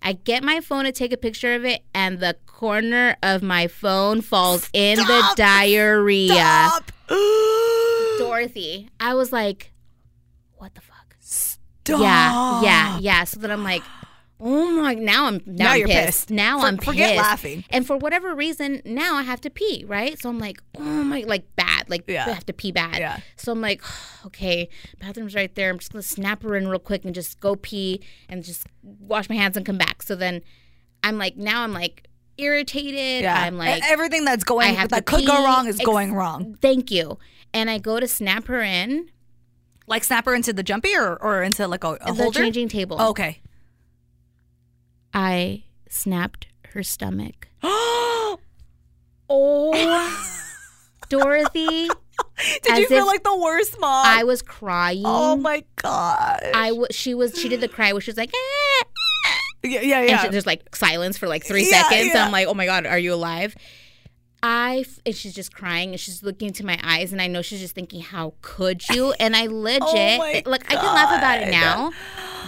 I 0.02 0.14
get 0.14 0.44
my 0.44 0.62
phone 0.62 0.86
to 0.86 0.92
take 0.92 1.14
a 1.14 1.18
picture 1.18 1.54
of 1.54 1.66
it, 1.66 1.82
and 1.94 2.20
the 2.20 2.36
corner 2.48 3.16
of 3.22 3.44
my 3.44 3.68
phone 3.68 4.22
falls 4.22 4.70
in 4.74 4.98
the 4.98 5.34
diarrhea. 5.36 6.34
Stop. 6.34 6.92
Dorothy, 8.18 8.90
I 9.00 9.14
was 9.14 9.32
like, 9.32 9.72
what 10.56 10.74
the 10.76 10.82
fuck? 10.82 11.16
Stop. 11.20 12.02
Yeah, 12.02 12.62
yeah, 12.62 13.00
yeah. 13.00 13.24
So 13.26 13.40
then 13.40 13.52
I'm 13.52 13.64
like, 13.64 13.84
oh 14.42 14.72
my! 14.72 14.94
Now 14.96 15.28
I'm 15.28 15.42
now, 15.46 15.66
Now 15.66 15.72
I'm 15.72 15.80
you're 15.80 15.88
pissed. 15.88 16.06
pissed. 16.06 16.30
Now 16.32 16.60
For- 16.60 16.66
I'm 16.68 16.78
forget 16.78 17.12
pissed. 17.12 17.22
laughing. 17.22 17.64
And 17.70 17.86
for 17.88 17.96
whatever 17.98 18.34
reason, 18.36 18.82
now 18.86 19.16
I 19.16 19.22
have 19.24 19.40
to 19.42 19.50
pee. 19.50 19.86
Right? 19.88 20.20
So 20.20 20.30
I'm 20.30 20.40
like, 20.40 20.62
oh 20.78 20.82
my, 20.82 21.24
like 21.28 21.56
bad, 21.56 21.90
like 21.90 22.04
Yeah. 22.08 22.26
I 22.28 22.32
have 22.32 22.46
to 22.48 22.54
pee 22.54 22.72
bad. 22.72 22.98
Yeah. 22.98 23.20
So 23.38 23.52
I'm 23.52 23.62
like, 23.62 23.82
okay, 24.26 24.68
bathroom's 25.00 25.36
right 25.36 25.54
there. 25.56 25.70
I'm 25.70 25.80
just 25.80 25.92
gonna 25.94 26.02
snap 26.04 26.44
her 26.44 26.56
in 26.56 26.68
real 26.68 26.80
quick 26.80 27.06
and 27.06 27.14
just 27.16 27.40
go 27.40 27.56
pee 27.56 28.02
and 28.28 28.44
just 28.44 28.66
wash 28.84 29.30
my 29.30 29.36
hands 29.36 29.56
and 29.56 29.66
come 29.66 29.78
back. 29.78 30.02
So 30.04 30.16
then 30.16 30.42
I'm 31.04 31.18
like, 31.18 31.38
now 31.38 31.64
I'm 31.64 31.74
like 31.74 32.08
irritated. 32.38 33.24
Yeah. 33.24 33.40
I'm 33.40 33.58
like, 33.58 33.84
everything 33.90 34.26
that's 34.26 34.44
going 34.44 34.76
that 34.76 35.06
could 35.06 35.26
go 35.26 35.44
wrong 35.44 35.68
is 35.68 35.76
Ex- 35.80 35.86
going 35.86 36.14
wrong. 36.14 36.58
thank 36.62 36.92
you. 36.92 37.18
And 37.54 37.70
I 37.70 37.78
go 37.78 38.00
to 38.00 38.08
snap 38.08 38.46
her 38.48 38.62
in 38.62 39.10
Like 39.88 40.04
snap 40.04 40.26
her 40.26 40.34
into 40.34 40.54
the 40.54 40.64
jumpy 40.64 40.96
or, 40.96 41.22
or 41.22 41.44
into 41.44 41.68
like 41.68 41.84
a, 41.84 41.98
a 42.02 42.06
the 42.08 42.14
holder. 42.24 42.40
changing 42.40 42.70
table. 42.70 42.98
Oh, 43.00 43.10
okay. 43.10 43.42
I 45.14 45.64
snapped 45.90 46.48
her 46.74 46.84
stomach. 46.84 47.48
Did 47.62 47.70
Oh, 49.34 50.28
Dorothy, 51.10 51.88
As 52.70 52.80
you 52.80 52.88
feel 52.88 53.06
like 53.06 53.24
the 53.24 53.36
worst 53.36 53.80
mom? 53.80 54.06
I 54.06 54.24
was 54.24 54.42
crying. 54.42 55.04
oh 55.06 55.36
my 55.36 55.64
god. 55.78 56.42
I 56.54 56.72
was. 56.72 56.88
She 56.92 57.14
was. 57.14 57.38
She 57.40 57.48
did 57.50 57.62
the 57.62 57.68
cry 57.68 57.92
where 57.94 58.02
she 58.02 58.12
was 58.12 58.18
like, 58.18 58.30
eh. 58.34 58.84
yeah, 59.64 59.82
yeah, 59.82 60.00
and 60.00 60.10
yeah. 60.10 60.22
she, 60.24 60.28
there's 60.30 60.46
like 60.46 60.76
silence 60.76 61.18
for 61.18 61.28
like 61.28 61.46
three 61.46 61.70
Yeah, 61.70 61.88
seconds. 61.90 62.12
yeah. 62.14 62.26
I'm 62.26 62.32
like, 62.32 62.48
oh 62.48 62.54
my 62.54 62.66
god, 62.66 62.86
are 62.86 63.00
you 63.00 63.14
alive? 63.14 63.56
I 64.44 64.80
f- 64.88 65.00
and 65.06 65.16
she's 65.16 65.34
just 65.36 65.54
crying 65.54 65.92
and 65.92 66.00
she's 66.00 66.24
looking 66.24 66.48
into 66.48 66.66
my 66.66 66.80
eyes 66.84 67.12
and 67.12 67.22
I 67.22 67.28
know 67.28 67.42
she's 67.42 67.60
just 67.60 67.76
thinking, 67.76 68.02
how 68.02 68.34
could 68.42 68.88
you? 68.90 69.14
And 69.20 69.36
I 69.36 69.46
legit 69.48 70.20
Oh 70.20 70.42
like 70.50 70.72
I 70.72 70.76
can 70.76 70.86
laugh 70.86 71.16
about 71.18 71.42
it 71.48 71.52
now, 71.52 71.92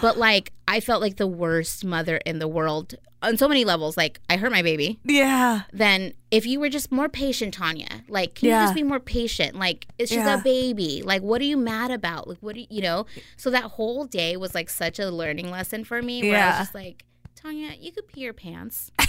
but 0.02 0.18
like 0.18 0.52
I 0.68 0.80
felt 0.80 1.02
like 1.02 1.18
the 1.18 1.28
worst 1.28 1.86
mother 1.86 2.18
in 2.18 2.40
the 2.40 2.48
world 2.48 2.96
on 3.22 3.38
so 3.38 3.48
many 3.48 3.64
levels. 3.64 3.96
Like 3.96 4.20
I 4.30 4.38
hurt 4.38 4.52
my 4.52 4.62
baby. 4.64 5.00
yeah. 5.04 5.62
then 5.72 6.14
if 6.32 6.46
you 6.48 6.60
were 6.60 6.70
just 6.70 6.92
more 6.92 7.08
patient, 7.10 7.56
Tonya, 7.58 8.02
like 8.10 8.34
can 8.36 8.50
you 8.50 8.56
just 8.56 8.74
be 8.76 8.84
more 8.84 9.00
patient? 9.00 9.56
Like 9.56 9.86
she's 10.00 10.14
Yeah. 10.14 10.40
a 10.40 10.44
baby. 10.44 11.04
Like 11.06 11.22
what 11.22 11.42
are 11.42 11.46
you 11.46 11.58
mad 11.58 11.92
about? 11.92 12.28
Like 12.28 12.40
what 12.42 12.56
do 12.56 12.62
you, 12.62 12.68
you 12.72 12.82
know? 12.82 13.06
So 13.38 13.52
that 13.52 13.64
whole 13.66 14.06
day 14.06 14.36
was 14.36 14.56
like 14.56 14.70
such 14.70 14.98
a 15.00 15.10
learning 15.12 15.52
lesson 15.52 15.84
for 15.84 16.02
me. 16.02 16.24
Where 16.24 16.32
I 16.36 16.40
Yeah. 16.40 16.50
was 16.58 16.68
just 16.68 16.76
like, 16.76 17.06
Tonya, 17.44 17.76
you 17.82 17.92
could 17.92 18.08
pee 18.08 18.22
your 18.22 18.34
pants. 18.34 18.92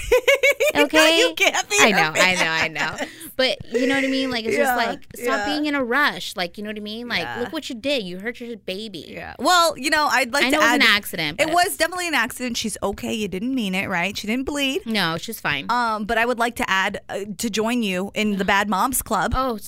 Okay. 0.77 1.19
you 1.21 1.35
can't 1.37 1.69
be. 1.71 1.77
I 1.79 1.93
know, 1.93 2.11
I 2.17 2.35
know, 2.35 2.51
I 2.51 2.69
know. 2.69 3.07
But 3.37 3.59
you 3.73 3.87
know 3.87 3.95
what 3.95 4.03
I 4.05 4.09
mean? 4.09 4.31
Like 4.33 4.45
it's 4.45 4.57
Yeah, 4.57 4.65
just 4.65 4.77
like 4.77 5.03
stop 5.15 5.27
yeah. 5.39 5.47
being 5.47 5.67
in 5.67 5.77
a 5.77 5.85
rush. 5.85 6.35
Like 6.35 6.59
you 6.59 6.65
know 6.65 6.71
what 6.71 6.77
I 6.77 6.81
mean? 6.81 7.07
Like 7.07 7.21
Yeah. 7.23 7.41
look 7.41 7.53
what 7.53 7.69
you 7.69 7.77
did. 7.77 8.03
You 8.03 8.19
hurt 8.19 8.41
your 8.41 8.57
baby. 8.57 9.05
Yeah. 9.09 9.35
Well, 9.39 9.79
you 9.79 9.89
know, 9.89 10.09
I'd 10.11 10.33
like 10.33 10.45
I 10.47 10.51
to 10.51 10.57
know 10.57 10.59
it 10.59 10.65
was 10.65 10.71
add. 10.71 10.81
an 10.81 10.87
accident. 10.89 11.41
it 11.41 11.49
was 11.51 11.77
definitely 11.77 12.09
an 12.09 12.15
accident. 12.15 12.57
She's 12.57 12.77
okay. 12.83 13.13
You 13.15 13.29
didn't 13.29 13.55
mean 13.55 13.73
it, 13.75 13.89
right? 13.89 14.17
She 14.17 14.27
didn't 14.27 14.47
bleed. 14.47 14.85
No, 14.85 15.17
she's 15.17 15.39
fine. 15.41 15.67
Um, 15.71 16.07
but 16.07 16.19
I 16.19 16.27
would 16.27 16.41
like 16.41 16.57
to 16.57 16.69
add 16.69 17.01
uh, 17.09 17.21
to 17.39 17.51
join 17.51 17.85
you 17.85 18.11
in 18.15 18.39
the 18.39 18.45
Bad 18.45 18.69
Moms 18.69 19.01
Club. 19.01 19.33
oh, 19.37 19.59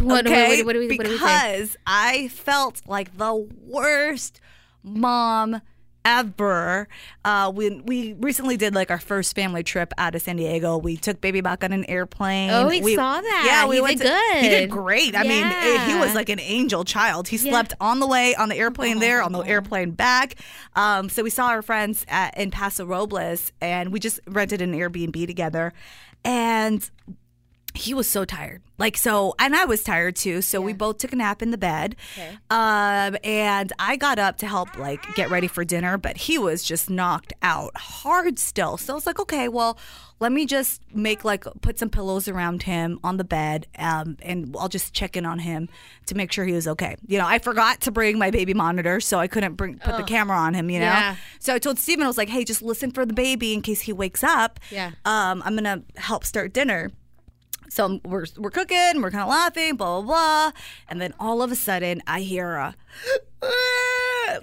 what, 0.00 0.26
okay, 0.26 0.62
what, 0.64 0.66
what, 0.66 0.66
what, 0.66 0.72
do 0.72 0.78
we, 0.80 0.96
what 0.96 1.06
do 1.06 1.12
we 1.12 1.18
say? 1.18 1.24
because 1.24 1.76
I 1.86 2.26
felt 2.28 2.82
like 2.88 3.16
the 3.18 3.34
worst 3.34 4.40
mom 4.82 5.60
ever. 6.06 6.86
Uh, 7.24 7.50
we 7.54 7.80
we 7.80 8.12
recently 8.14 8.56
did 8.56 8.74
like 8.74 8.90
our 8.92 8.98
first 9.00 9.34
family 9.34 9.64
trip 9.64 9.92
out 9.98 10.14
of 10.14 10.22
San 10.22 10.36
Diego. 10.36 10.78
We 10.78 10.96
took 10.96 11.20
baby 11.20 11.40
back 11.40 11.64
on 11.64 11.72
an 11.72 11.84
airplane. 11.86 12.50
Oh, 12.50 12.68
we 12.68 12.94
saw 12.94 13.20
that. 13.20 13.44
Yeah, 13.46 13.66
we 13.68 13.76
He 13.76 13.82
went 13.82 13.98
did 13.98 14.06
to- 14.06 14.38
He 14.40 14.48
did 14.48 14.70
great. 14.70 15.16
I 15.16 15.24
mean, 15.24 15.44
eh, 15.44 15.86
he 15.92 15.98
was 15.98 16.14
like 16.14 16.28
an 16.28 16.38
angel 16.40 16.84
child. 16.84 17.26
He 17.28 17.36
Yeah. 17.38 17.50
slept 17.50 17.74
on 17.80 17.98
the 17.98 18.06
way 18.06 18.34
on 18.36 18.48
the 18.48 18.56
airplane 18.56 19.00
there, 19.00 19.20
on 19.22 19.32
the 19.32 19.40
airplane 19.40 19.90
back. 19.90 20.36
Um, 20.76 21.08
so 21.08 21.22
we 21.24 21.30
saw 21.30 21.48
our 21.48 21.62
friends 21.62 22.04
at, 22.08 22.38
in 22.38 22.50
Paso 22.52 22.86
Robles, 22.86 23.50
and 23.60 23.90
we 23.90 23.98
just 23.98 24.20
rented 24.28 24.62
an 24.62 24.72
Airbnb 24.74 25.26
together, 25.26 25.72
and 26.24 26.88
he 27.76 27.94
was 27.94 28.08
so 28.08 28.24
tired. 28.24 28.62
Like 28.78 28.96
so, 28.96 29.34
and 29.38 29.56
I 29.56 29.64
was 29.64 29.82
tired 29.82 30.16
too. 30.16 30.42
So 30.42 30.60
we 30.60 30.72
both 30.74 30.98
took 30.98 31.12
a 31.12 31.16
nap 31.16 31.40
in 31.42 31.50
the 31.50 31.58
bed. 31.58 31.96
Um, 32.50 33.16
and 33.24 33.72
I 33.78 33.96
got 33.96 34.18
up 34.18 34.36
to 34.38 34.46
help 34.46 34.76
like 34.76 35.14
get 35.14 35.30
ready 35.30 35.46
for 35.48 35.64
dinner, 35.64 35.96
but 35.98 36.16
he 36.16 36.36
was 36.38 36.62
just 36.62 36.90
knocked 36.90 37.32
out 37.42 37.76
hard 37.76 38.38
still. 38.38 38.76
So 38.76 38.92
I 38.92 38.94
was 38.94 39.06
like, 39.06 39.18
okay, 39.18 39.48
well, 39.48 39.78
let 40.20 40.32
me 40.32 40.46
just 40.46 40.82
make 40.94 41.24
like 41.24 41.44
put 41.62 41.78
some 41.78 41.88
pillows 41.90 42.28
around 42.28 42.62
him 42.64 42.98
on 43.04 43.16
the 43.18 43.24
bed, 43.24 43.66
um, 43.78 44.16
and 44.22 44.54
I'll 44.58 44.68
just 44.68 44.92
check 44.94 45.16
in 45.16 45.26
on 45.26 45.38
him 45.40 45.68
to 46.06 46.14
make 46.14 46.32
sure 46.32 46.44
he 46.46 46.52
was 46.52 46.66
okay. 46.68 46.96
You 47.06 47.18
know, 47.18 47.26
I 47.26 47.38
forgot 47.38 47.80
to 47.82 47.90
bring 47.90 48.18
my 48.18 48.30
baby 48.30 48.54
monitor, 48.54 49.00
so 49.00 49.18
I 49.18 49.26
couldn't 49.26 49.54
bring 49.54 49.78
put 49.78 49.96
the 49.98 50.02
camera 50.04 50.36
on 50.38 50.54
him. 50.54 50.70
You 50.70 50.80
know, 50.80 50.86
Yeah. 50.86 51.16
so 51.38 51.54
I 51.54 51.58
told 51.58 51.78
Steven, 51.78 52.04
I 52.04 52.06
was 52.08 52.16
like, 52.18 52.28
hey, 52.30 52.44
just 52.44 52.62
listen 52.62 52.90
for 52.92 53.04
the 53.04 53.12
baby 53.14 53.52
in 53.52 53.60
case 53.62 53.82
he 53.82 53.92
wakes 53.92 54.22
up. 54.24 54.58
Yeah. 54.70 54.92
Um, 55.04 55.42
I'm 55.44 55.54
gonna 55.54 55.82
help 55.96 56.24
start 56.24 56.52
dinner. 56.52 56.90
So 57.68 58.00
we're 58.04 58.26
we're 58.36 58.50
cooking, 58.50 59.02
we're 59.02 59.10
kind 59.10 59.22
of 59.22 59.28
laughing, 59.28 59.76
blah 59.76 60.00
blah 60.00 60.50
blah, 60.50 60.60
and 60.88 61.00
then 61.00 61.14
all 61.20 61.42
of 61.42 61.50
a 61.52 61.56
sudden 61.56 62.02
I 62.06 62.20
hear 62.20 62.54
a 62.54 62.74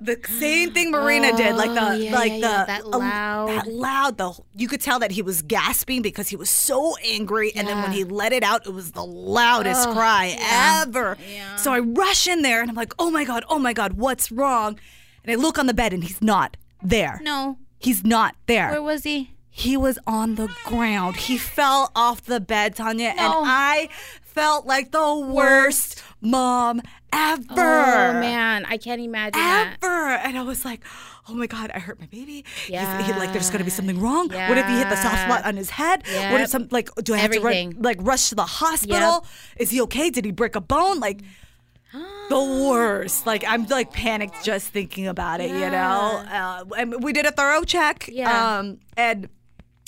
the 0.01 0.19
same 0.39 0.71
thing 0.71 0.91
Marina 0.91 1.35
did, 1.35 1.55
like 1.55 1.73
the 1.73 1.83
Oh, 1.83 1.91
yeah, 1.93 2.13
like 2.15 2.31
yeah, 2.33 2.37
the 2.37 2.41
yeah, 2.41 2.65
that 2.65 2.83
um, 2.85 2.91
loud- 2.99 3.49
that 3.49 3.67
loud. 3.67 4.17
The 4.17 4.33
you 4.55 4.67
could 4.67 4.81
tell 4.81 4.99
that 4.99 5.11
he 5.11 5.21
was 5.21 5.41
gasping 5.41 6.01
because 6.01 6.29
he 6.29 6.35
was 6.35 6.49
so 6.49 6.95
angry, 7.03 7.51
and 7.55 7.67
then 7.67 7.81
when 7.81 7.91
he 7.91 8.03
let 8.03 8.33
it 8.33 8.43
out, 8.43 8.65
it 8.65 8.73
was 8.73 8.91
the 8.91 9.03
loudest 9.05 9.89
cry 9.89 10.35
ever. 10.39 11.17
So 11.57 11.71
I 11.73 11.79
rush 11.79 12.27
in 12.27 12.41
there 12.41 12.61
and 12.61 12.69
I'm 12.69 12.75
like, 12.75 12.93
oh 12.99 13.09
my 13.11 13.23
god, 13.25 13.43
oh 13.49 13.59
my 13.59 13.73
god, 13.73 13.93
what's 13.93 14.31
wrong? 14.31 14.79
And 15.23 15.31
I 15.31 15.35
look 15.35 15.57
on 15.57 15.67
the 15.67 15.73
bed 15.73 15.93
and 15.93 16.03
he's 16.03 16.21
not 16.21 16.57
there. 16.81 17.19
No. 17.23 17.57
He's 17.79 18.03
not 18.05 18.35
there. 18.45 18.69
Where 18.71 18.81
was 18.81 19.03
he? 19.03 19.31
He 19.55 19.77
was 19.77 19.99
on 20.07 20.33
the 20.33 20.49
ground. 20.65 21.15
He 21.15 21.37
fell 21.37 21.91
off 21.95 22.23
the 22.23 22.39
bed, 22.39 22.75
Tonya, 22.75 23.11
and 23.11 23.19
I 23.19 23.87
felt 24.23 24.65
like 24.65 24.91
the 24.91 25.15
worst 25.15 26.03
mom 26.21 26.81
ever. 27.11 27.43
Oh 27.51 28.19
man, 28.19 28.65
I 28.65 28.77
can't 28.77 28.99
imagine 28.99 29.39
that. 29.39 29.77
Ever. 29.83 30.09
And 30.09 30.39
I 30.39 30.41
was 30.41 30.65
like, 30.65 30.83
oh 31.29 31.35
my 31.35 31.45
God, 31.45 31.69
I 31.73 31.77
hurt 31.77 31.99
my 31.99 32.07
baby. 32.07 32.43
Yeah. 32.67 33.03
he- 33.03 33.13
like, 33.13 33.31
there's 33.31 33.51
going 33.51 33.59
to 33.59 33.63
be 33.63 33.69
something 33.69 33.99
wrong. 34.01 34.31
Yeah. 34.31 34.49
What 34.49 34.57
if 34.57 34.65
he 34.65 34.73
hit 34.73 34.89
the 34.89 34.95
soft 34.95 35.21
spot 35.21 35.45
on 35.45 35.55
his 35.55 35.69
head? 35.69 36.03
What 36.31 36.41
if 36.41 36.49
some, 36.49 36.67
like, 36.71 36.89
do 36.95 37.13
I 37.13 37.17
have 37.17 37.31
to 37.31 37.39
run, 37.39 37.75
like, 37.79 37.97
rush 38.01 38.29
to 38.29 38.35
the 38.35 38.45
hospital? 38.45 39.23
Is 39.57 39.69
he 39.69 39.81
okay? 39.81 40.09
Did 40.09 40.25
he 40.25 40.31
break 40.31 40.55
a 40.55 40.61
bone? 40.61 40.99
Like, 40.99 41.21
the 42.29 42.65
worst. 42.67 43.27
Like, 43.33 43.43
I'm 43.47 43.67
like 43.67 43.93
panicked 43.93 44.43
just 44.43 44.69
thinking 44.69 45.07
about 45.07 45.41
it, 45.41 45.51
yeah. 45.51 45.59
you 45.59 45.69
know? 45.69 46.25
Uh, 46.27 46.75
and 46.79 47.03
we 47.03 47.13
did 47.13 47.27
a 47.27 47.31
thorough 47.31 47.63
check. 47.63 48.09
Yeah. 48.11 48.57
Um, 48.57 48.79
and 48.97 49.29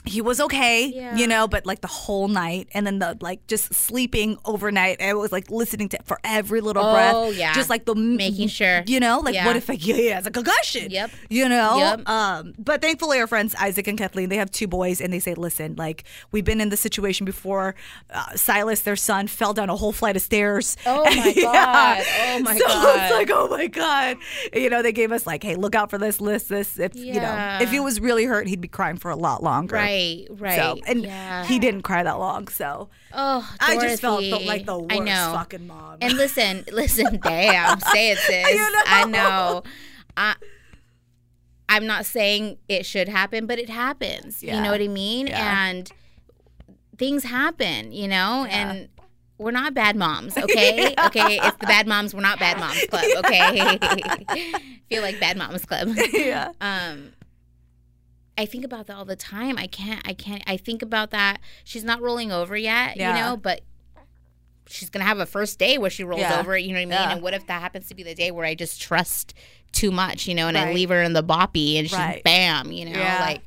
he 0.05 0.21
was 0.21 0.39
okay, 0.39 0.85
Yeah. 0.85 1.15
you 1.15 1.27
know, 1.27 1.47
but 1.47 1.65
like 1.65 1.81
the 1.81 1.87
whole 1.87 2.27
night 2.27 2.67
and 2.73 2.85
then 2.85 2.99
the 2.99 3.17
like 3.21 3.45
just 3.47 3.73
sleeping 3.73 4.37
overnight. 4.45 5.01
I 5.01 5.13
was 5.13 5.31
like 5.31 5.49
listening 5.49 5.89
to 5.89 5.99
for 6.03 6.19
every 6.23 6.61
little 6.61 6.83
Oh, 6.85 6.93
breath. 6.93 7.37
yeah. 7.37 7.53
Just 7.53 7.69
like 7.69 7.85
the 7.85 7.95
Making 7.95 8.47
sure. 8.47 8.83
you 8.85 8.99
know, 8.99 9.19
like 9.19 9.33
Yeah. 9.35 9.45
what 9.45 9.55
if 9.55 9.67
he 9.67 10.07
has 10.07 10.25
a 10.27 10.31
concussion? 10.31 10.91
Yep. 10.91 11.11
You 11.29 11.49
know? 11.49 11.77
Yep. 11.77 12.09
Um, 12.09 12.53
but 12.59 12.81
thankfully 12.81 13.19
our 13.19 13.27
friends 13.27 13.55
Isaac 13.55 13.87
and 13.87 13.97
Kathleen, 13.97 14.29
they 14.29 14.37
have 14.37 14.51
two 14.51 14.67
boys 14.67 15.01
and 15.01 15.11
they 15.11 15.19
say, 15.19 15.33
listen, 15.33 15.75
like 15.77 16.03
we've 16.31 16.45
been 16.45 16.61
in 16.61 16.69
this 16.69 16.81
situation 16.81 17.25
before. 17.25 17.75
Uh, 18.13 18.35
Silas, 18.35 18.81
their 18.81 18.95
son, 18.95 19.27
fell 19.27 19.53
down 19.53 19.69
a 19.69 19.75
whole 19.75 19.91
flight 19.91 20.15
of 20.15 20.21
stairs. 20.21 20.77
Oh 20.85 21.03
my 21.15 21.33
Yeah. 21.35 21.43
God. 21.51 22.03
Oh 22.27 22.39
my 22.41 22.57
so 22.57 22.67
God. 22.67 22.99
it's 23.01 23.11
like, 23.13 23.29
oh 23.31 23.47
my 23.49 23.67
God. 23.67 24.17
You 24.53 24.69
know, 24.69 24.81
they 24.81 24.91
gave 24.91 25.11
us 25.11 25.25
like, 25.25 25.43
hey, 25.43 25.55
look 25.55 25.73
out 25.75 25.89
for 25.89 25.97
this 25.97 26.21
list, 26.21 26.49
this. 26.49 26.77
If 26.79 26.95
you 26.95 27.19
know, 27.19 27.57
if 27.61 27.71
he 27.71 27.79
was 27.79 27.99
really 27.99 28.25
hurt, 28.25 28.47
he'd 28.47 28.61
be 28.61 28.67
crying 28.67 28.97
for 28.97 29.09
a 29.11 29.15
lot 29.15 29.41
longer. 29.43 29.75
Right, 29.75 29.94
right. 30.29 30.55
So 30.57 30.79
and 30.87 31.03
yeah. 31.03 31.45
he 31.45 31.59
didn't 31.59 31.83
cry 31.83 32.03
that 32.03 32.19
long. 32.19 32.47
So 32.47 32.89
Oh, 33.17 33.49
I 33.59 33.77
just 33.77 34.01
felt 34.01 34.21
the, 34.21 34.39
like 34.39 34.65
the 34.65 34.77
worst 34.77 34.91
I 34.93 34.99
know. 34.99 35.31
fucking 35.35 35.67
mom. 35.67 35.97
And 36.01 36.13
listen, 36.13 36.65
listen, 36.71 37.19
damn, 37.21 37.79
say 37.79 38.11
it, 38.11 38.17
sis. 38.19 38.49
You 38.49 38.57
know? 38.57 38.81
I 38.85 39.05
know. 39.05 39.63
I, 40.17 40.35
I'm 41.69 41.87
not 41.87 42.05
saying 42.05 42.57
it 42.67 42.85
should 42.85 43.07
happen, 43.07 43.47
but 43.47 43.57
it 43.57 43.69
happens. 43.69 44.43
You 44.43 44.51
know 44.51 44.71
what 44.71 44.81
I 44.81 44.87
mean? 44.87 45.27
Yeah. 45.27 45.67
And 45.69 45.91
things 46.97 47.23
happen, 47.23 47.91
you 47.91 48.07
know? 48.07 48.45
And 48.49 48.89
we're 49.37 49.51
not 49.51 49.73
bad 49.73 49.95
moms, 49.95 50.37
okay? 50.37 50.93
Okay, 51.05 51.39
it's 51.41 51.57
the 51.57 51.67
bad 51.67 51.87
moms. 51.87 52.13
We're 52.13 52.21
not 52.21 52.39
bad 52.39 52.59
moms 52.59 52.85
club, 52.85 53.05
okay? 53.25 53.79
Feel 54.89 55.01
like 55.01 55.19
bad 55.19 55.37
moms 55.37 55.65
club. 55.65 55.89
yeah. 56.13 56.51
um 56.61 57.13
I 58.37 58.45
think 58.45 58.65
about 58.65 58.87
that 58.87 58.95
all 58.97 59.05
the 59.05 59.15
time. 59.15 59.57
I 59.57 59.67
can't 59.67 60.01
I 60.07 60.13
can't 60.13 60.43
I 60.47 60.57
think 60.57 60.81
about 60.81 61.11
that. 61.11 61.39
She's 61.63 61.83
not 61.83 62.01
rolling 62.01 62.31
over 62.31 62.55
yet, 62.57 62.97
Yeah. 62.97 63.15
you 63.15 63.21
know, 63.23 63.37
but 63.37 63.61
she's 64.67 64.89
gonna 64.89 65.05
have 65.05 65.19
a 65.19 65.25
first 65.25 65.59
day 65.59 65.77
where 65.77 65.89
she 65.89 66.03
rolls 66.03 66.21
Yeah. 66.21 66.39
over, 66.39 66.57
you 66.57 66.69
know 66.69 66.73
what 66.75 66.81
I 66.81 66.85
mean? 66.85 66.91
Yeah. 66.91 67.11
And 67.13 67.21
what 67.21 67.33
if 67.33 67.45
that 67.47 67.61
happens 67.61 67.87
to 67.89 67.95
be 67.95 68.03
the 68.03 68.15
day 68.15 68.31
where 68.31 68.45
I 68.45 68.55
just 68.55 68.81
trust 68.81 69.33
too 69.71 69.91
much, 69.91 70.27
you 70.27 70.33
know, 70.35 70.47
and 70.47 70.57
I 70.57 70.73
leave 70.73 70.89
her 70.89 71.01
in 71.03 71.13
the 71.13 71.23
boppy 71.23 71.77
and 71.77 71.87
she's 71.87 71.97
Right. 71.97 72.23
bam, 72.23 72.71
you 72.71 72.85
know, 72.85 72.99
like 72.99 73.41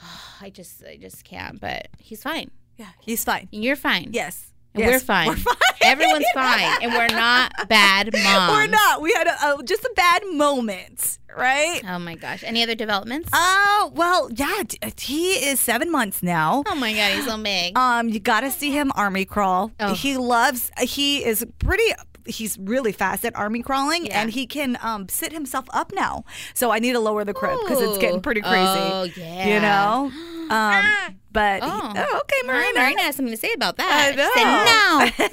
I 0.40 0.50
just 0.50 0.82
I 0.84 0.96
just 0.96 1.24
can't. 1.24 1.60
But 1.60 1.88
he's 1.98 2.22
fine. 2.22 2.50
Yeah. 2.76 2.88
He's 3.00 3.24
fine. 3.24 3.48
You're 3.52 3.76
fine. 3.76 4.10
Yes. 4.12 4.50
And 4.74 4.82
Yes. 4.82 4.92
we're 4.92 4.98
fine. 5.06 5.28
We're 5.28 5.36
fine. 5.36 5.54
Everyone's 5.82 6.24
fine. 6.34 6.82
And 6.82 6.92
we're 6.92 7.06
not 7.16 7.52
bad 7.68 8.12
moms. 8.24 8.52
We're 8.52 8.66
not. 8.66 9.00
We 9.02 9.12
had 9.12 9.26
a, 9.28 9.58
a, 9.58 9.62
just 9.62 9.84
a 9.84 9.92
bad 9.94 10.22
moment, 10.32 11.18
right? 11.36 11.80
Oh 11.88 11.98
my 11.98 12.16
gosh. 12.16 12.42
Any 12.44 12.62
other 12.62 12.74
developments? 12.74 13.28
Oh, 13.32 13.92
well, 13.94 14.30
yeah. 14.32 14.62
d- 14.66 14.78
He 14.98 15.32
is 15.48 15.60
seven 15.60 15.92
months 15.92 16.22
now. 16.22 16.64
oh 16.66 16.74
my 16.74 16.92
god, 16.92 17.12
he's 17.12 17.26
so 17.26 17.40
big. 17.42 17.76
Um, 17.84 18.08
you 18.08 18.18
got 18.18 18.40
to 18.40 18.50
see 18.50 18.70
him 18.72 18.90
army 18.96 19.24
crawl. 19.24 19.70
Oh. 19.78 19.94
He 19.94 20.16
loves. 20.16 20.70
He 20.80 21.24
is 21.24 21.46
pretty. 21.60 21.84
He's 22.26 22.56
really 22.58 22.92
fast 22.92 23.24
at 23.26 23.36
army 23.36 23.62
crawling, 23.62 24.06
Yeah. 24.06 24.22
and 24.22 24.30
he 24.30 24.46
can 24.46 24.78
um, 24.82 25.08
sit 25.10 25.30
himself 25.30 25.66
up 25.74 25.92
now. 25.94 26.24
So 26.54 26.70
I 26.72 26.78
need 26.78 26.92
to 26.94 26.98
lower 27.00 27.22
the 27.22 27.34
crib 27.34 27.58
because 27.62 27.82
it's 27.82 27.98
getting 27.98 28.22
pretty 28.22 28.40
crazy. 28.40 28.56
Oh, 28.56 29.06
yeah. 29.14 29.46
You 29.46 29.60
know. 29.60 30.10
Um, 30.50 30.84
but 31.32 31.62
he- 31.62 31.68
Oh. 31.70 31.92
oh, 31.96 32.20
okay, 32.20 32.46
Marina. 32.46 32.78
Marina. 32.80 33.02
Has 33.02 33.16
something 33.16 33.32
to 33.34 33.40
say 33.40 33.52
about 33.52 33.76
that. 33.78 34.14
I 34.16 35.10
said 35.16 35.26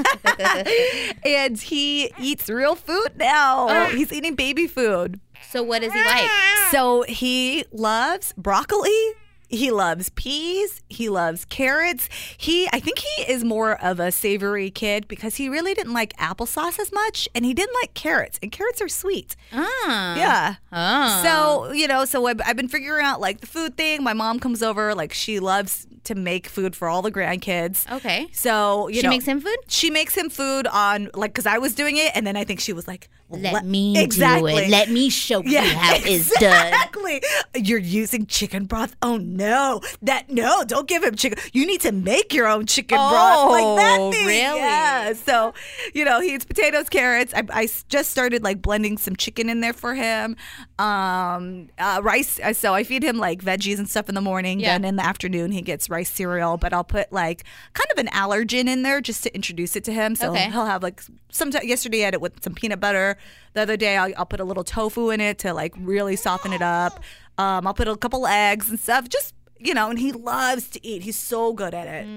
no. 1.15 1.21
and 1.31 1.57
he 1.59 2.11
eats 2.19 2.49
real 2.49 2.75
food 2.75 3.09
now. 3.17 3.67
Oh. 3.69 3.85
He's 3.95 4.11
eating 4.11 4.35
baby 4.35 4.67
food. 4.67 5.19
so 5.49 5.61
what 5.63 5.83
is 5.83 5.93
he 5.93 6.03
like? 6.03 6.29
So 6.71 7.03
he 7.03 7.65
loves 7.71 8.33
broccoli. 8.37 9.13
He 9.51 9.69
loves 9.69 10.09
peas. 10.09 10.81
He 10.89 11.09
loves 11.09 11.45
carrots. 11.45 12.09
He, 12.37 12.67
I 12.73 12.79
think 12.79 12.99
he 12.99 13.23
is 13.23 13.43
more 13.43 13.81
of 13.83 13.99
a 13.99 14.11
savory 14.11 14.69
kid 14.71 15.07
because 15.07 15.35
he 15.35 15.49
really 15.49 15.73
didn't 15.73 15.93
like 15.93 16.15
applesauce 16.17 16.79
as 16.79 16.91
much, 16.91 17.27
and 17.35 17.45
he 17.45 17.53
didn't 17.53 17.75
like 17.81 17.93
carrots. 17.93 18.39
And 18.41 18.51
carrots 18.51 18.81
are 18.81 18.87
sweet. 18.89 19.35
Ah. 19.53 20.15
Yeah. 20.15 20.55
Oh. 20.71 21.23
So 21.23 21.71
you 21.73 21.87
know, 21.87 22.05
so 22.05 22.25
I've, 22.27 22.41
I've 22.45 22.55
been 22.55 22.67
figuring 22.69 23.05
out 23.05 23.19
like 23.21 23.41
the 23.41 23.47
food 23.47 23.77
thing. 23.77 24.03
My 24.03 24.13
mom 24.13 24.39
comes 24.39 24.63
over, 24.63 24.95
like 24.95 25.13
she 25.13 25.39
loves 25.39 25.87
to 26.05 26.15
make 26.15 26.47
food 26.47 26.75
for 26.75 26.87
all 26.87 27.01
the 27.03 27.11
grandkids. 27.11 27.89
Okay. 27.91 28.27
So 28.31 28.87
you 28.87 28.95
She 28.95 29.01
know, 29.03 29.09
makes 29.09 29.25
him 29.25 29.39
food? 29.39 29.57
She 29.67 29.89
makes 29.91 30.15
him 30.17 30.29
food 30.29 30.65
on 30.67 31.09
like 31.13 31.31
because 31.31 31.45
I 31.45 31.57
was 31.59 31.75
doing 31.75 31.97
it, 31.97 32.11
and 32.15 32.25
then 32.25 32.35
I 32.35 32.43
think 32.43 32.59
she 32.59 32.73
was 32.73 32.87
like, 32.87 33.09
Let 33.31 33.65
me 33.65 33.97
exactly. 33.97 34.53
do 34.53 34.57
it. 34.59 34.69
Let 34.69 34.89
me 34.89 35.09
show 35.09 35.43
you 35.43 35.59
how 35.59 35.93
it's 35.97 36.29
done. 36.39 36.67
Exactly. 36.67 37.21
You're 37.55 37.79
using 37.79 38.25
chicken 38.25 38.65
broth. 38.65 38.95
Oh 39.01 39.17
no, 39.17 39.81
that 40.01 40.29
no! 40.29 40.63
Don't 40.65 40.87
give 40.87 41.03
him 41.03 41.15
chicken. 41.15 41.37
You 41.53 41.65
need 41.65 41.81
to 41.81 41.91
make 41.91 42.33
your 42.33 42.47
own 42.47 42.65
chicken 42.65 42.97
broth, 42.97 43.51
like 43.51 43.77
that 43.77 43.97
Oh, 43.99 44.11
thing. 44.11 44.25
really? 44.27 44.59
Yeah. 44.59 45.13
So, 45.13 45.53
you 45.93 46.05
know, 46.05 46.19
he 46.21 46.33
eats 46.35 46.45
potatoes, 46.45 46.89
carrots. 46.89 47.33
I 47.35 47.67
just 47.89 48.09
started 48.11 48.43
like 48.43 48.61
blending 48.61 48.97
some 48.97 49.15
chicken 49.15 49.49
in 49.49 49.61
there 49.61 49.73
for 49.73 49.93
him. 49.95 50.35
Um, 50.79 51.69
uh, 51.77 52.01
rice. 52.03 52.39
uh, 52.43 52.53
So 52.53 52.73
I 52.73 52.83
feed 52.83 53.03
him 53.03 53.17
like 53.17 53.41
veggies 53.43 53.77
and 53.77 53.89
stuff 53.89 54.09
in 54.09 54.15
the 54.15 54.21
morning. 54.21 54.59
Yeah. 54.59 54.73
Then 54.77 54.85
in 54.85 54.95
the 54.95 55.05
afternoon 55.05 55.51
he 55.51 55.61
gets 55.61 55.89
rice 55.89 56.09
cereal. 56.11 56.57
But 56.57 56.73
I'll 56.73 56.83
put 56.83 57.11
like 57.11 57.43
kind 57.73 57.87
of 57.91 57.97
an 57.97 58.07
allergen 58.07 58.67
in 58.67 58.81
there 58.83 59.01
just 59.01 59.23
to 59.23 59.33
introduce 59.35 59.75
it 59.75 59.83
to 59.85 59.93
him. 59.93 60.15
So 60.15 60.31
Okay. 60.31 60.49
he'll 60.49 60.65
have 60.65 60.83
like 60.83 61.01
some. 61.31 61.51
Yesterday 61.63 62.01
I 62.01 62.05
had 62.05 62.13
it 62.13 62.21
with 62.21 62.43
some 62.43 62.53
peanut 62.55 62.79
butter. 62.79 63.17
The 63.53 63.61
other 63.61 63.77
day 63.77 63.97
I'll, 63.97 64.13
I'll 64.17 64.25
put 64.25 64.39
a 64.39 64.45
little 64.45 64.63
tofu 64.63 65.09
in 65.09 65.19
it 65.21 65.37
to 65.39 65.53
like 65.53 65.73
really 65.77 66.15
soften 66.15 66.53
it 66.53 66.61
up. 66.61 66.99
Um, 67.37 67.65
I'll 67.67 67.73
put 67.73 67.87
a 67.87 67.95
couple 67.97 68.25
eggs 68.27 68.69
and 68.69 68.79
stuff. 68.79 69.09
Just 69.09 69.33
you 69.59 69.73
know, 69.73 69.89
and 69.89 69.99
he 69.99 70.11
loves 70.11 70.69
to 70.69 70.85
eat. 70.85 71.03
He's 71.03 71.17
so 71.17 71.53
good 71.53 71.73
at 71.73 71.87
it. 71.87 72.07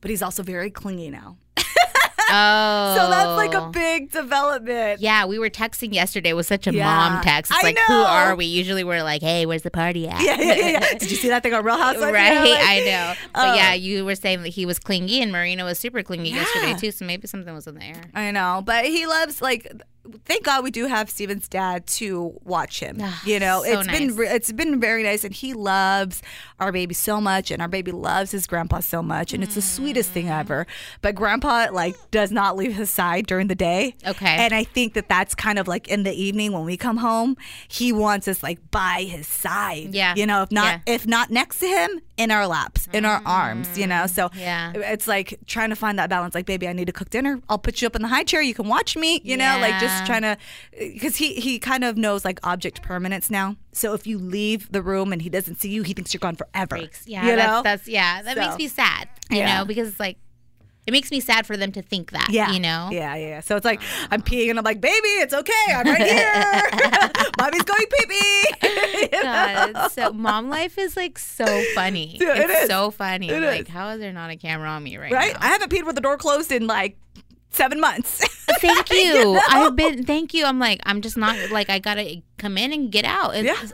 But 0.00 0.10
he's 0.10 0.22
also 0.22 0.42
very 0.42 0.70
clingy 0.70 1.10
now. 1.10 1.36
Oh. 1.58 1.62
So 2.28 3.08
that's 3.10 3.36
like 3.36 3.54
a 3.54 3.68
big 3.70 4.10
development. 4.10 5.00
Yeah, 5.00 5.26
we 5.26 5.38
were 5.38 5.48
texting 5.50 5.94
yesterday. 5.94 6.30
It 6.30 6.32
was 6.34 6.48
such 6.48 6.66
a 6.66 6.72
Yeah. 6.74 6.84
mom 6.86 7.22
text. 7.22 7.52
It's 7.52 7.62
I 7.62 7.66
like, 7.68 7.78
who 7.86 7.94
are 7.94 8.34
we? 8.34 8.46
Usually 8.46 8.82
we're 8.82 9.04
like, 9.04 9.22
hey, 9.22 9.46
where's 9.46 9.62
the 9.62 9.70
party 9.70 10.08
at? 10.08 10.20
Yeah, 10.22 10.36
yeah, 10.40 10.54
yeah, 10.54 10.68
yeah. 10.70 10.80
Did 10.98 11.08
you 11.10 11.16
see 11.16 11.28
that 11.28 11.44
thing 11.44 11.54
on 11.54 11.64
Real 11.64 11.76
Housewives? 11.76 12.12
Right, 12.12 12.32
Yeah, 12.32 12.40
like- 12.42 12.64
I 12.66 12.78
know. 12.80 13.14
But 13.32 13.48
Oh. 13.48 13.54
yeah, 13.54 13.74
you 13.74 14.04
were 14.04 14.16
saying 14.16 14.42
that 14.42 14.48
he 14.48 14.66
was 14.66 14.80
clingy 14.80 15.22
and 15.22 15.30
Marina 15.30 15.62
was 15.64 15.78
super 15.78 16.02
clingy 16.02 16.30
yesterday 16.30 16.74
too. 16.74 16.90
So 16.90 17.04
maybe 17.04 17.28
something 17.28 17.54
was 17.54 17.68
in 17.68 17.76
the 17.76 17.84
air. 17.84 18.02
I 18.14 18.32
know, 18.32 18.60
but 18.64 18.84
he 18.86 19.06
loves 19.06 19.40
like. 19.40 19.70
Thank 20.24 20.44
God 20.44 20.64
we 20.64 20.70
do 20.70 20.86
have 20.86 21.10
Steven's 21.10 21.48
dad 21.48 21.86
to 21.88 22.38
watch 22.44 22.80
him. 22.80 22.98
Ah, 23.02 23.22
You 23.24 23.38
know, 23.40 23.62
so 23.64 23.80
it's 23.80 23.88
been 23.88 24.06
nice. 24.08 24.16
re- 24.16 24.28
it's 24.28 24.52
been 24.52 24.80
very 24.80 25.02
nice, 25.02 25.24
and 25.24 25.34
he 25.34 25.54
loves 25.54 26.22
our 26.60 26.72
baby 26.72 26.94
so 26.94 27.20
much, 27.20 27.50
and 27.50 27.60
our 27.62 27.68
baby 27.68 27.92
loves 27.92 28.30
his 28.30 28.46
grandpa 28.46 28.80
so 28.80 29.02
much, 29.02 29.32
and 29.32 29.42
it's 29.42 29.54
the 29.54 29.62
sweetest 29.62 30.10
thing 30.10 30.26
Mm. 30.26 30.40
ever. 30.40 30.66
But 31.02 31.14
grandpa 31.14 31.68
like 31.72 31.96
does 32.10 32.30
not 32.32 32.56
leave 32.56 32.74
his 32.74 32.90
side 32.90 33.26
during 33.26 33.48
the 33.48 33.54
day. 33.54 33.94
Okay. 34.06 34.26
and 34.36 34.54
I 34.54 34.64
think 34.64 34.94
that 34.94 35.08
that's 35.08 35.34
kind 35.34 35.58
of 35.58 35.66
like 35.68 35.88
in 35.88 36.02
the 36.02 36.12
evening 36.12 36.52
when 36.52 36.64
we 36.64 36.76
come 36.76 36.98
home, 36.98 37.36
he 37.68 37.92
wants 37.92 38.28
us 38.28 38.42
like 38.42 38.58
by 38.70 39.02
his 39.08 39.26
side. 39.26 39.88
Yeah. 39.94 40.14
you 40.16 40.26
know, 40.26 40.42
if 40.42 40.50
not 40.52 40.66
Yeah. 40.66 40.76
Mm. 40.78 40.82
if 40.96 41.06
not 41.06 41.30
next 41.30 41.58
to 41.60 41.66
him, 41.66 42.00
in 42.16 42.30
our 42.30 42.46
laps, 42.46 42.88
in 42.94 43.04
our 43.04 43.20
arms. 43.26 43.76
You 43.76 43.86
know, 43.86 44.06
so 44.06 44.30
Yeah. 44.34 44.72
it's 44.74 45.06
like 45.06 45.38
trying 45.46 45.68
to 45.70 45.76
find 45.76 45.98
that 45.98 46.08
balance. 46.08 46.34
Like, 46.34 46.46
baby, 46.46 46.66
I 46.66 46.72
need 46.72 46.86
to 46.86 46.92
cook 46.92 47.10
dinner. 47.10 47.40
I'll 47.48 47.58
put 47.58 47.82
you 47.82 47.86
up 47.86 47.94
in 47.94 48.00
the 48.02 48.08
high 48.08 48.24
chair. 48.24 48.40
You 48.40 48.54
can 48.54 48.68
watch 48.68 48.96
me. 48.96 49.20
You 49.22 49.36
know, 49.36 49.58
like 49.60 49.72
Yeah. 49.72 49.80
Just 49.98 50.06
trying 50.06 50.22
to, 50.22 50.36
because 50.78 51.16
he 51.16 51.34
he 51.34 51.58
kind 51.58 51.84
of 51.84 51.96
knows 51.96 52.24
like 52.24 52.38
object 52.44 52.82
permanence 52.82 53.30
now. 53.30 53.56
So 53.72 53.92
if 53.94 54.06
you 54.06 54.18
leave 54.18 54.70
the 54.72 54.82
room 54.82 55.12
and 55.12 55.20
he 55.22 55.28
doesn't 55.28 55.60
see 55.60 55.70
you, 55.70 55.82
he 55.82 55.92
thinks 55.92 56.12
you're 56.14 56.18
gone 56.18 56.36
forever. 56.36 56.76
Freaks. 56.76 57.06
Yeah, 57.06 57.24
you 57.26 57.36
that's, 57.36 57.48
know? 57.50 57.62
that's 57.62 57.88
yeah. 57.88 58.22
That 58.22 58.36
makes 58.36 58.56
me 58.56 58.68
sad. 58.68 59.08
You 59.30 59.38
Yeah. 59.38 59.58
know, 59.58 59.64
because 59.64 59.88
it's 59.88 60.00
like 60.00 60.18
it 60.86 60.92
makes 60.92 61.10
me 61.10 61.18
sad 61.18 61.46
for 61.48 61.56
them 61.56 61.72
to 61.72 61.82
think 61.82 62.12
that. 62.12 62.28
yeah, 62.30 62.52
You 62.52 62.60
know. 62.60 62.90
yeah, 62.92 63.16
yeah. 63.16 63.26
yeah. 63.26 63.40
So 63.40 63.56
it's 63.56 63.64
like 63.64 63.80
I'm 64.12 64.22
peeing 64.22 64.50
and 64.50 64.58
I'm 64.58 64.64
like, 64.64 64.80
baby, 64.80 65.08
it's 65.18 65.34
okay. 65.34 65.52
I'm 65.74 65.84
right 65.84 66.00
here. 66.00 67.30
Mommy's 67.38 67.62
going 67.64 67.84
pee 67.90 68.06
pee. 68.06 69.08
God, 69.22 69.88
so 69.90 70.12
mom 70.12 70.48
life 70.48 70.78
is 70.78 70.96
like 70.96 71.18
so 71.18 71.44
funny. 71.74 72.16
Dude, 72.20 72.28
it's 72.38 72.62
is. 72.62 72.68
so 72.68 72.92
funny. 72.92 73.28
It 73.30 73.42
like, 73.42 73.62
is. 73.62 73.68
how 73.68 73.88
is 73.88 73.98
there 74.00 74.12
not 74.12 74.30
a 74.30 74.36
camera 74.36 74.68
on 74.68 74.84
me 74.84 74.96
right, 74.96 75.10
right? 75.12 75.32
now? 75.34 75.38
I 75.42 75.48
haven't 75.48 75.72
peed 75.72 75.84
with 75.84 75.96
the 75.96 76.00
door 76.00 76.16
closed 76.18 76.52
in 76.52 76.66
like 76.68 76.96
seven 77.56 77.80
months. 77.80 78.18
Thank 78.60 78.90
you. 78.92 79.14
know? 79.34 79.40
I've 79.48 79.74
been. 79.76 80.04
Thank 80.04 80.32
you. 80.34 80.44
I'm 80.44 80.58
like, 80.58 80.80
I'm 80.84 81.00
just 81.00 81.16
not 81.16 81.50
like 81.50 81.68
I 81.70 81.78
gotta 81.78 82.22
come 82.38 82.56
in 82.56 82.72
and 82.72 82.90
get 82.92 83.04
out. 83.04 83.34
It's, 83.34 83.44
Yeah. 83.46 83.70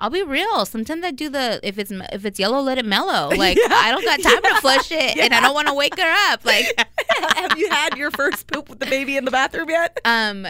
I'll 0.00 0.10
be 0.10 0.22
real. 0.22 0.64
Sometimes 0.64 1.04
I 1.04 1.10
do 1.10 1.28
the 1.28 1.58
if 1.64 1.76
it's 1.76 1.90
if 2.12 2.24
it's 2.24 2.38
yellow, 2.38 2.60
let 2.60 2.78
it 2.78 2.84
mellow. 2.84 3.30
Like 3.36 3.58
I 3.68 3.90
don't 3.90 4.04
got 4.04 4.20
time 4.22 4.42
to 4.42 4.60
flush 4.60 4.92
it, 4.92 5.16
and 5.18 5.34
I 5.34 5.40
don't 5.40 5.54
want 5.54 5.66
to 5.68 5.74
wake 5.74 5.98
her 5.98 6.32
up. 6.32 6.44
Like 6.44 6.66
Have 7.36 7.58
you 7.58 7.68
had 7.68 7.96
your 7.96 8.10
first 8.12 8.46
poop 8.46 8.68
with 8.68 8.78
the 8.78 8.86
baby 8.86 9.16
in 9.16 9.24
the 9.24 9.30
bathroom 9.32 9.70
yet? 9.70 9.98
Um, 10.04 10.46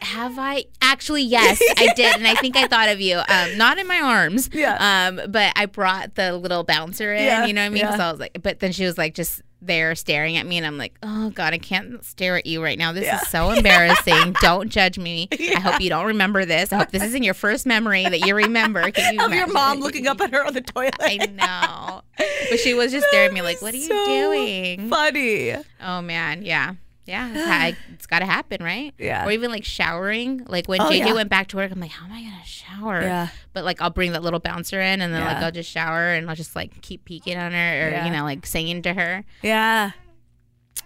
have 0.00 0.38
I 0.38 0.64
actually? 0.80 1.24
Yes, 1.24 1.60
I 1.76 1.92
did, 1.94 2.16
and 2.16 2.26
I 2.26 2.36
think 2.36 2.56
I 2.56 2.66
thought 2.68 2.88
of 2.88 3.00
you. 3.00 3.18
Um, 3.28 3.58
not 3.58 3.78
in 3.78 3.86
my 3.86 4.00
arms. 4.00 4.48
Yeah. 4.52 5.08
Um, 5.08 5.20
but 5.30 5.52
I 5.56 5.66
brought 5.66 6.14
the 6.14 6.36
little 6.36 6.62
bouncer 6.64 7.12
in. 7.12 7.24
Yeah, 7.24 7.46
You 7.46 7.52
know 7.52 7.62
what 7.62 7.66
I 7.66 7.70
mean? 7.70 7.78
yeah. 7.80 7.96
So 7.96 8.02
I 8.04 8.10
was 8.12 8.20
like, 8.20 8.38
but 8.42 8.60
then 8.60 8.70
she 8.72 8.84
was 8.84 8.96
like, 8.96 9.14
just 9.14 9.42
there 9.60 9.94
staring 9.94 10.36
at 10.36 10.46
me, 10.46 10.56
and 10.56 10.66
I'm 10.66 10.78
like, 10.78 10.94
oh 11.02 11.30
god, 11.30 11.52
I 11.52 11.58
can't 11.58 12.04
stare 12.04 12.36
at 12.36 12.46
you 12.46 12.62
right 12.62 12.78
now. 12.78 12.92
This 12.92 13.04
Yeah. 13.04 13.20
is 13.20 13.28
so 13.28 13.50
embarrassing. 13.56 14.34
don't 14.40 14.68
judge 14.70 14.98
me. 14.98 15.28
I 15.32 15.60
hope 15.60 15.80
you 15.80 15.88
don't 15.90 16.06
remember 16.06 16.44
this. 16.44 16.72
I 16.72 16.76
hope 16.78 16.90
this 16.90 17.02
isn't 17.02 17.22
your 17.22 17.34
first 17.34 17.66
memory 17.66 18.04
that 18.04 18.20
you 18.20 18.34
remember. 18.34 18.90
Can 18.90 19.14
you 19.14 19.20
Of 19.24 19.32
your 19.32 19.46
mom 19.48 19.80
looking 19.80 20.06
up 20.06 20.20
at 20.20 20.30
her 20.32 20.46
on 20.46 20.54
the 20.54 20.60
toilet. 20.60 20.94
I 21.00 21.16
know, 21.26 22.02
but 22.50 22.60
she 22.60 22.74
was 22.74 22.92
just 22.92 23.06
staring 23.08 23.28
at 23.28 23.34
me 23.34 23.42
like, 23.42 23.60
what 23.62 23.74
are 23.74 23.76
you 23.76 23.88
doing? 23.88 24.88
Funny. 24.88 25.54
Oh 25.82 26.02
man, 26.02 26.42
yeah. 26.44 26.74
Yeah, 27.08 27.72
it's 27.94 28.06
got 28.12 28.18
to 28.20 28.26
happen, 28.26 28.62
right? 28.62 28.92
Yeah. 28.98 29.26
Or 29.26 29.30
even 29.32 29.50
like 29.50 29.64
showering. 29.64 30.42
Like 30.46 30.68
when 30.68 30.80
Oh, 30.80 30.90
JJ 30.90 30.98
yeah. 30.98 31.12
went 31.14 31.30
back 31.30 31.48
to 31.48 31.56
work, 31.56 31.72
I'm 31.72 31.80
like, 31.80 31.90
how 31.90 32.04
am 32.06 32.12
I 32.12 32.22
gonna 32.22 32.44
shower? 32.44 33.00
Yeah. 33.02 33.28
But 33.54 33.64
like 33.64 33.80
I'll 33.80 33.90
bring 33.90 34.12
that 34.12 34.22
little 34.22 34.40
bouncer 34.40 34.80
in, 34.80 35.00
and 35.00 35.12
then 35.14 35.24
like 35.24 35.38
I'll 35.38 35.50
just 35.50 35.70
shower, 35.70 36.12
and 36.12 36.28
I'll 36.28 36.36
just 36.36 36.54
like 36.54 36.80
keep 36.82 37.04
peeking 37.06 37.36
on 37.38 37.52
her, 37.52 37.86
or 37.86 37.90
Yeah. 37.90 38.04
you 38.06 38.12
know, 38.12 38.24
like 38.24 38.44
singing 38.46 38.82
to 38.82 38.92
her. 38.92 39.24
Yeah. 39.42 39.92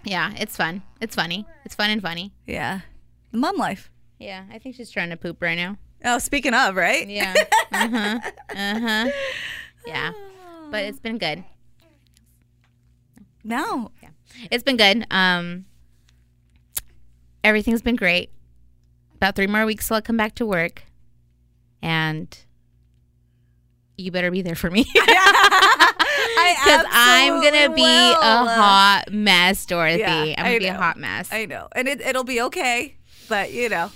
Yeah, 0.05 0.33
it's 0.37 0.55
fun. 0.57 0.81
It's 1.01 1.15
funny. 1.15 1.45
It's 1.65 1.75
fun 1.75 1.89
and 1.89 2.01
funny. 2.01 2.33
Yeah. 2.47 2.79
Mom 3.31 3.57
life. 3.57 3.91
Yeah, 4.19 4.43
I 4.51 4.59
think 4.59 4.75
she's 4.75 4.89
trying 4.91 5.09
to 5.11 5.17
poop 5.17 5.41
right 5.41 5.55
now. 5.55 5.77
Oh, 6.05 6.19
speaking 6.19 6.53
of, 6.53 6.75
right? 6.75 7.07
Yeah. 7.07 7.33
uh 7.71 7.87
huh. 7.89 8.19
Uh 8.49 8.79
huh. 8.79 9.09
Yeah. 9.85 10.11
But 10.71 10.83
it's 10.85 10.99
been 10.99 11.17
good. 11.17 11.43
No. 13.43 13.91
Yeah. 14.01 14.09
It's 14.51 14.63
been 14.63 14.77
good. 14.77 15.05
Um, 15.11 15.65
everything's 17.43 17.81
been 17.81 17.95
great. 17.95 18.29
About 19.15 19.35
three 19.35 19.47
more 19.47 19.65
weeks 19.65 19.87
till 19.87 19.97
I 19.97 20.01
come 20.01 20.17
back 20.17 20.35
to 20.35 20.45
work, 20.45 20.83
and 21.81 22.37
you 23.97 24.11
better 24.11 24.31
be 24.31 24.41
there 24.41 24.55
for 24.55 24.69
me 24.71 24.85
because 24.93 26.85
I'm 26.91 27.35
gonna 27.41 27.57
absolutely 27.57 27.75
be 27.75 28.11
a 28.11 28.45
hot 28.45 29.03
mess, 29.11 29.65
Dorothy. 29.65 29.99
Yeah, 29.99 30.35
I'm 30.37 30.45
gonna 30.45 30.59
be 30.59 30.67
a 30.67 30.73
hot 30.73 30.97
mess. 30.97 31.31
I 31.31 31.45
know. 31.45 31.67
And 31.73 31.87
it, 31.87 32.01
it'll 32.01 32.23
be 32.23 32.41
okay. 32.41 32.95
But, 33.29 33.51
you 33.53 33.69
know, 33.69 33.91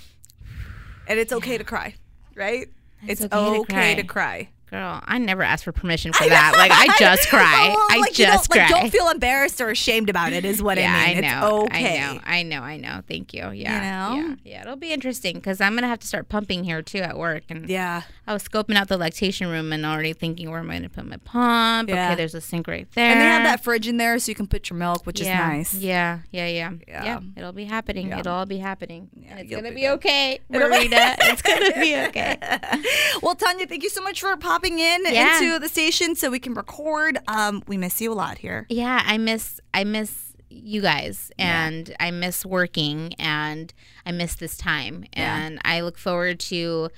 and 1.06 1.18
it's 1.18 1.32
okay 1.32 1.58
to 1.58 1.64
cry, 1.72 1.94
right? 2.34 2.68
It's, 3.06 3.20
It's 3.20 3.32
okay 3.32 3.54
to 3.54 3.60
okay 3.60 3.94
to 3.96 4.02
cry. 4.04 4.44
cry. 4.44 4.48
Girl, 4.70 5.00
I 5.04 5.18
never 5.18 5.42
asked 5.42 5.64
for 5.64 5.72
permission 5.72 6.12
for 6.12 6.28
that. 6.28 6.52
Like 6.56 6.70
I 6.72 6.96
just 6.98 7.28
cry. 7.28 7.74
Oh, 7.74 7.88
I 7.90 7.98
like, 7.98 8.12
just 8.12 8.50
don't, 8.50 8.58
cry. 8.58 8.68
Like, 8.70 8.82
don't 8.82 8.90
feel 8.90 9.08
embarrassed 9.08 9.60
or 9.60 9.70
ashamed 9.70 10.10
about 10.10 10.32
it, 10.32 10.44
is 10.44 10.62
what 10.62 10.78
yeah, 10.78 10.94
I 10.94 11.14
mean. 11.14 11.24
I 11.24 11.40
know. 11.40 11.64
It's 11.64 11.74
okay. 11.74 12.02
I 12.02 12.12
know. 12.12 12.20
I 12.24 12.42
know. 12.42 12.60
I 12.62 12.76
know. 12.76 13.02
Thank 13.08 13.32
you. 13.32 13.50
Yeah. 13.50 14.12
You 14.12 14.20
know? 14.20 14.28
Yeah. 14.28 14.34
Yeah. 14.44 14.62
It'll 14.62 14.76
be 14.76 14.92
interesting 14.92 15.36
because 15.36 15.60
I'm 15.60 15.74
gonna 15.74 15.88
have 15.88 16.00
to 16.00 16.06
start 16.06 16.28
pumping 16.28 16.64
here 16.64 16.82
too 16.82 16.98
at 16.98 17.16
work, 17.16 17.44
and 17.48 17.68
Yeah. 17.68 18.02
I 18.26 18.34
was 18.34 18.46
scoping 18.46 18.76
out 18.76 18.88
the 18.88 18.98
lactation 18.98 19.48
room 19.48 19.72
and 19.72 19.86
already 19.86 20.12
thinking 20.12 20.50
where 20.50 20.60
am 20.60 20.68
I 20.70 20.74
going 20.74 20.82
to 20.82 20.90
put 20.90 21.06
my 21.06 21.16
pump? 21.16 21.88
Yeah. 21.88 22.08
Okay, 22.08 22.16
there's 22.16 22.34
a 22.34 22.42
sink 22.42 22.68
right 22.68 22.86
there. 22.92 23.10
And 23.10 23.20
they 23.20 23.24
have 23.24 23.44
that 23.44 23.64
fridge 23.64 23.88
in 23.88 23.96
there 23.96 24.18
so 24.18 24.30
you 24.30 24.34
can 24.34 24.46
put 24.46 24.68
your 24.68 24.78
milk, 24.78 25.06
which 25.06 25.22
yeah. 25.22 25.50
is 25.54 25.72
nice. 25.72 25.74
Yeah, 25.82 26.18
yeah, 26.30 26.46
yeah, 26.46 26.72
Yeah. 26.86 27.04
yeah. 27.04 27.20
it'll 27.36 27.52
be 27.52 27.64
happening. 27.64 28.12
It'll 28.12 28.34
all 28.34 28.44
be 28.44 28.58
happening. 28.58 29.08
and 29.28 29.40
it's 29.40 29.50
gonna 29.50 29.70
be 29.70 29.76
be, 29.76 29.88
okay, 29.88 30.40
Marita. 30.52 31.16
it's 31.20 31.40
gonna 31.42 31.72
be 31.80 31.96
okay. 32.08 32.36
Well, 33.22 33.34
Tanya, 33.34 33.66
thank 33.66 33.82
you 33.82 33.90
so 33.90 34.02
much 34.02 34.20
for 34.20 34.36
popping 34.36 34.57
in 34.64 35.04
Yeah. 35.06 35.38
into 35.38 35.58
the 35.58 35.68
station 35.68 36.14
so 36.14 36.30
we 36.30 36.38
can 36.38 36.54
record. 36.54 37.18
Um, 37.28 37.62
we 37.66 37.76
miss 37.76 38.00
you 38.00 38.12
a 38.12 38.14
lot 38.14 38.38
here. 38.38 38.66
Yeah, 38.68 39.02
I 39.04 39.18
miss 39.18 39.60
I 39.72 39.84
miss 39.84 40.32
you 40.50 40.80
guys 40.80 41.30
and 41.38 41.94
I 42.00 42.10
miss 42.10 42.44
working 42.46 43.12
and 43.18 43.72
I 44.06 44.12
miss 44.12 44.34
this 44.36 44.56
time 44.56 45.04
Yeah. 45.16 45.36
and 45.38 45.58
I 45.64 45.80
look 45.82 45.98
forward 45.98 46.40
to 46.40 46.88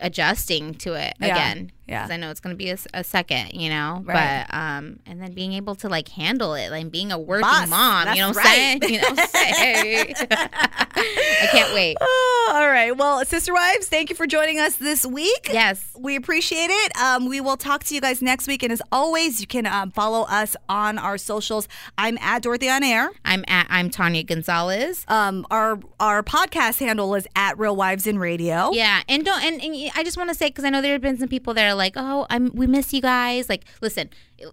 adjusting 0.00 0.74
to 0.74 0.94
it 0.94 1.14
Yeah. 1.20 1.26
again. 1.28 1.72
Yeah. 1.88 2.02
'Cause 2.02 2.10
I 2.10 2.16
know 2.18 2.30
it's 2.30 2.40
going 2.40 2.54
to 2.54 2.58
be 2.58 2.70
a 2.70 3.02
second, 3.02 3.52
you 3.54 3.70
know, 3.70 4.02
Right. 4.04 4.44
but 4.48 4.54
um, 4.54 4.98
and 5.06 5.22
then 5.22 5.32
being 5.32 5.54
able 5.54 5.74
to 5.76 5.88
like 5.88 6.08
handle 6.08 6.54
it, 6.54 6.70
like 6.70 6.90
being 6.90 7.10
a 7.12 7.18
working 7.18 7.48
Boss, 7.48 7.68
mom, 7.68 8.08
you 8.14 8.20
know 8.20 8.28
what 8.28 8.36
I'm 8.38 8.44
saying? 8.44 8.78
right. 8.80 8.90
You 8.90 9.00
know, 9.00 9.08
what 9.08 9.20
I'm 9.20 9.28
saying? 9.28 10.14
I 10.30 11.48
can't 11.50 11.74
wait. 11.74 11.96
Oh, 12.50 12.52
all 12.56 12.66
right. 12.68 12.96
Well, 12.96 13.22
Sister 13.26 13.52
Wives, 13.52 13.88
thank 13.88 14.08
you 14.08 14.16
for 14.16 14.26
joining 14.26 14.58
us 14.58 14.76
this 14.76 15.04
week. 15.04 15.50
Yes. 15.52 15.84
We 15.98 16.16
appreciate 16.16 16.68
it. 16.70 16.96
Um, 16.96 17.28
we 17.28 17.42
will 17.42 17.58
talk 17.58 17.84
to 17.84 17.94
you 17.94 18.00
guys 18.00 18.22
next 18.22 18.48
week. 18.48 18.62
And 18.62 18.72
as 18.72 18.80
always, 18.90 19.38
you 19.40 19.46
can 19.46 19.66
um, 19.66 19.90
follow 19.90 20.22
us 20.22 20.56
on 20.68 20.96
our 20.96 21.18
socials. 21.18 21.68
I'm 21.98 22.16
at 22.18 22.42
Dorothy 22.42 22.70
on 22.70 22.82
Air. 22.82 23.10
I'm 23.24 23.44
at 23.48 23.66
I'm 23.68 23.90
Tonya 23.90 24.24
Gonzalez. 24.26 25.04
Um, 25.08 25.46
our 25.50 25.78
our 26.00 26.22
podcast 26.22 26.78
handle 26.80 27.14
is 27.14 27.26
at 27.36 27.58
Real 27.58 27.76
Wives 27.76 28.06
in 28.06 28.18
Radio. 28.18 28.70
Yeah, 28.72 29.02
and 29.08 29.24
don't 29.26 29.42
and, 29.44 29.60
and 29.62 29.90
I 29.94 30.02
just 30.02 30.16
want 30.16 30.30
to 30.30 30.34
say 30.34 30.48
because 30.48 30.64
I 30.64 30.70
know 30.70 30.80
there 30.80 30.92
have 30.92 31.02
been 31.02 31.18
some 31.18 31.28
people 31.28 31.52
that 31.54 31.66
are 31.68 31.74
like, 31.78 31.94
"Oh, 31.96 32.26
I'm 32.28 32.50
we 32.54 32.66
miss 32.66 32.92
you 32.92 33.00
guys." 33.00 33.48
Like, 33.48 33.64
listen, 33.80 34.10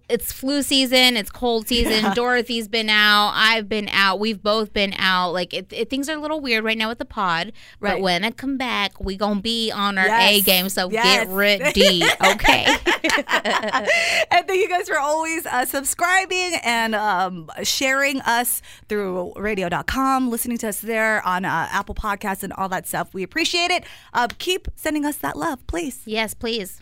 it's 0.10 0.32
flu 0.32 0.64
season, 0.64 1.16
it's 1.18 1.30
cold 1.30 1.68
season. 1.68 2.14
Dorothy's 2.16 2.68
been 2.68 2.90
out, 2.90 3.34
I've 3.36 3.70
been 3.70 3.88
out, 3.92 4.20
we've 4.20 4.42
both 4.42 4.74
been 4.74 4.96
out. 4.98 5.32
Like, 5.32 5.54
it, 5.54 5.72
it, 5.72 5.90
things 5.92 6.10
are 6.10 6.18
a 6.18 6.20
little 6.20 6.40
weird 6.42 6.64
right 6.64 6.78
now 6.78 6.90
with 6.90 6.98
the 6.98 7.06
pod. 7.06 7.52
Right. 7.80 7.92
But 7.96 8.02
when 8.02 8.24
I 8.26 8.32
come 8.32 8.58
back, 8.58 9.00
we 9.00 9.16
gonna 9.16 9.42
be 9.42 9.70
on 9.72 9.98
our 10.00 10.08
Yes. 10.08 10.42
A 10.42 10.42
game. 10.42 10.70
So 10.70 10.90
Yes. 10.90 11.26
get 11.26 11.34
ready, 11.34 12.04
okay? 12.32 12.66
and 14.32 14.48
thank 14.48 14.60
you 14.62 14.70
guys 14.70 14.88
for 14.88 14.98
always 14.98 15.46
uh, 15.46 15.66
subscribing 15.66 16.54
and 16.64 16.96
um, 16.96 17.50
sharing 17.64 18.22
us 18.22 18.62
through 18.90 19.34
radio.com, 19.36 20.30
listening 20.32 20.58
to 20.60 20.70
us 20.70 20.80
there 20.82 21.22
on 21.28 21.46
uh, 21.46 21.68
Apple 21.72 21.96
Podcasts 21.96 22.42
and 22.44 22.54
all 22.54 22.70
that 22.70 22.88
stuff. 22.88 23.14
We 23.14 23.22
appreciate 23.24 23.70
it. 23.72 23.84
Uh, 24.14 24.28
keep 24.40 24.68
sending 24.76 25.06
us 25.06 25.18
that 25.18 25.36
love, 25.38 25.66
please. 25.68 26.02
yes, 26.06 26.34
please. 26.34 26.82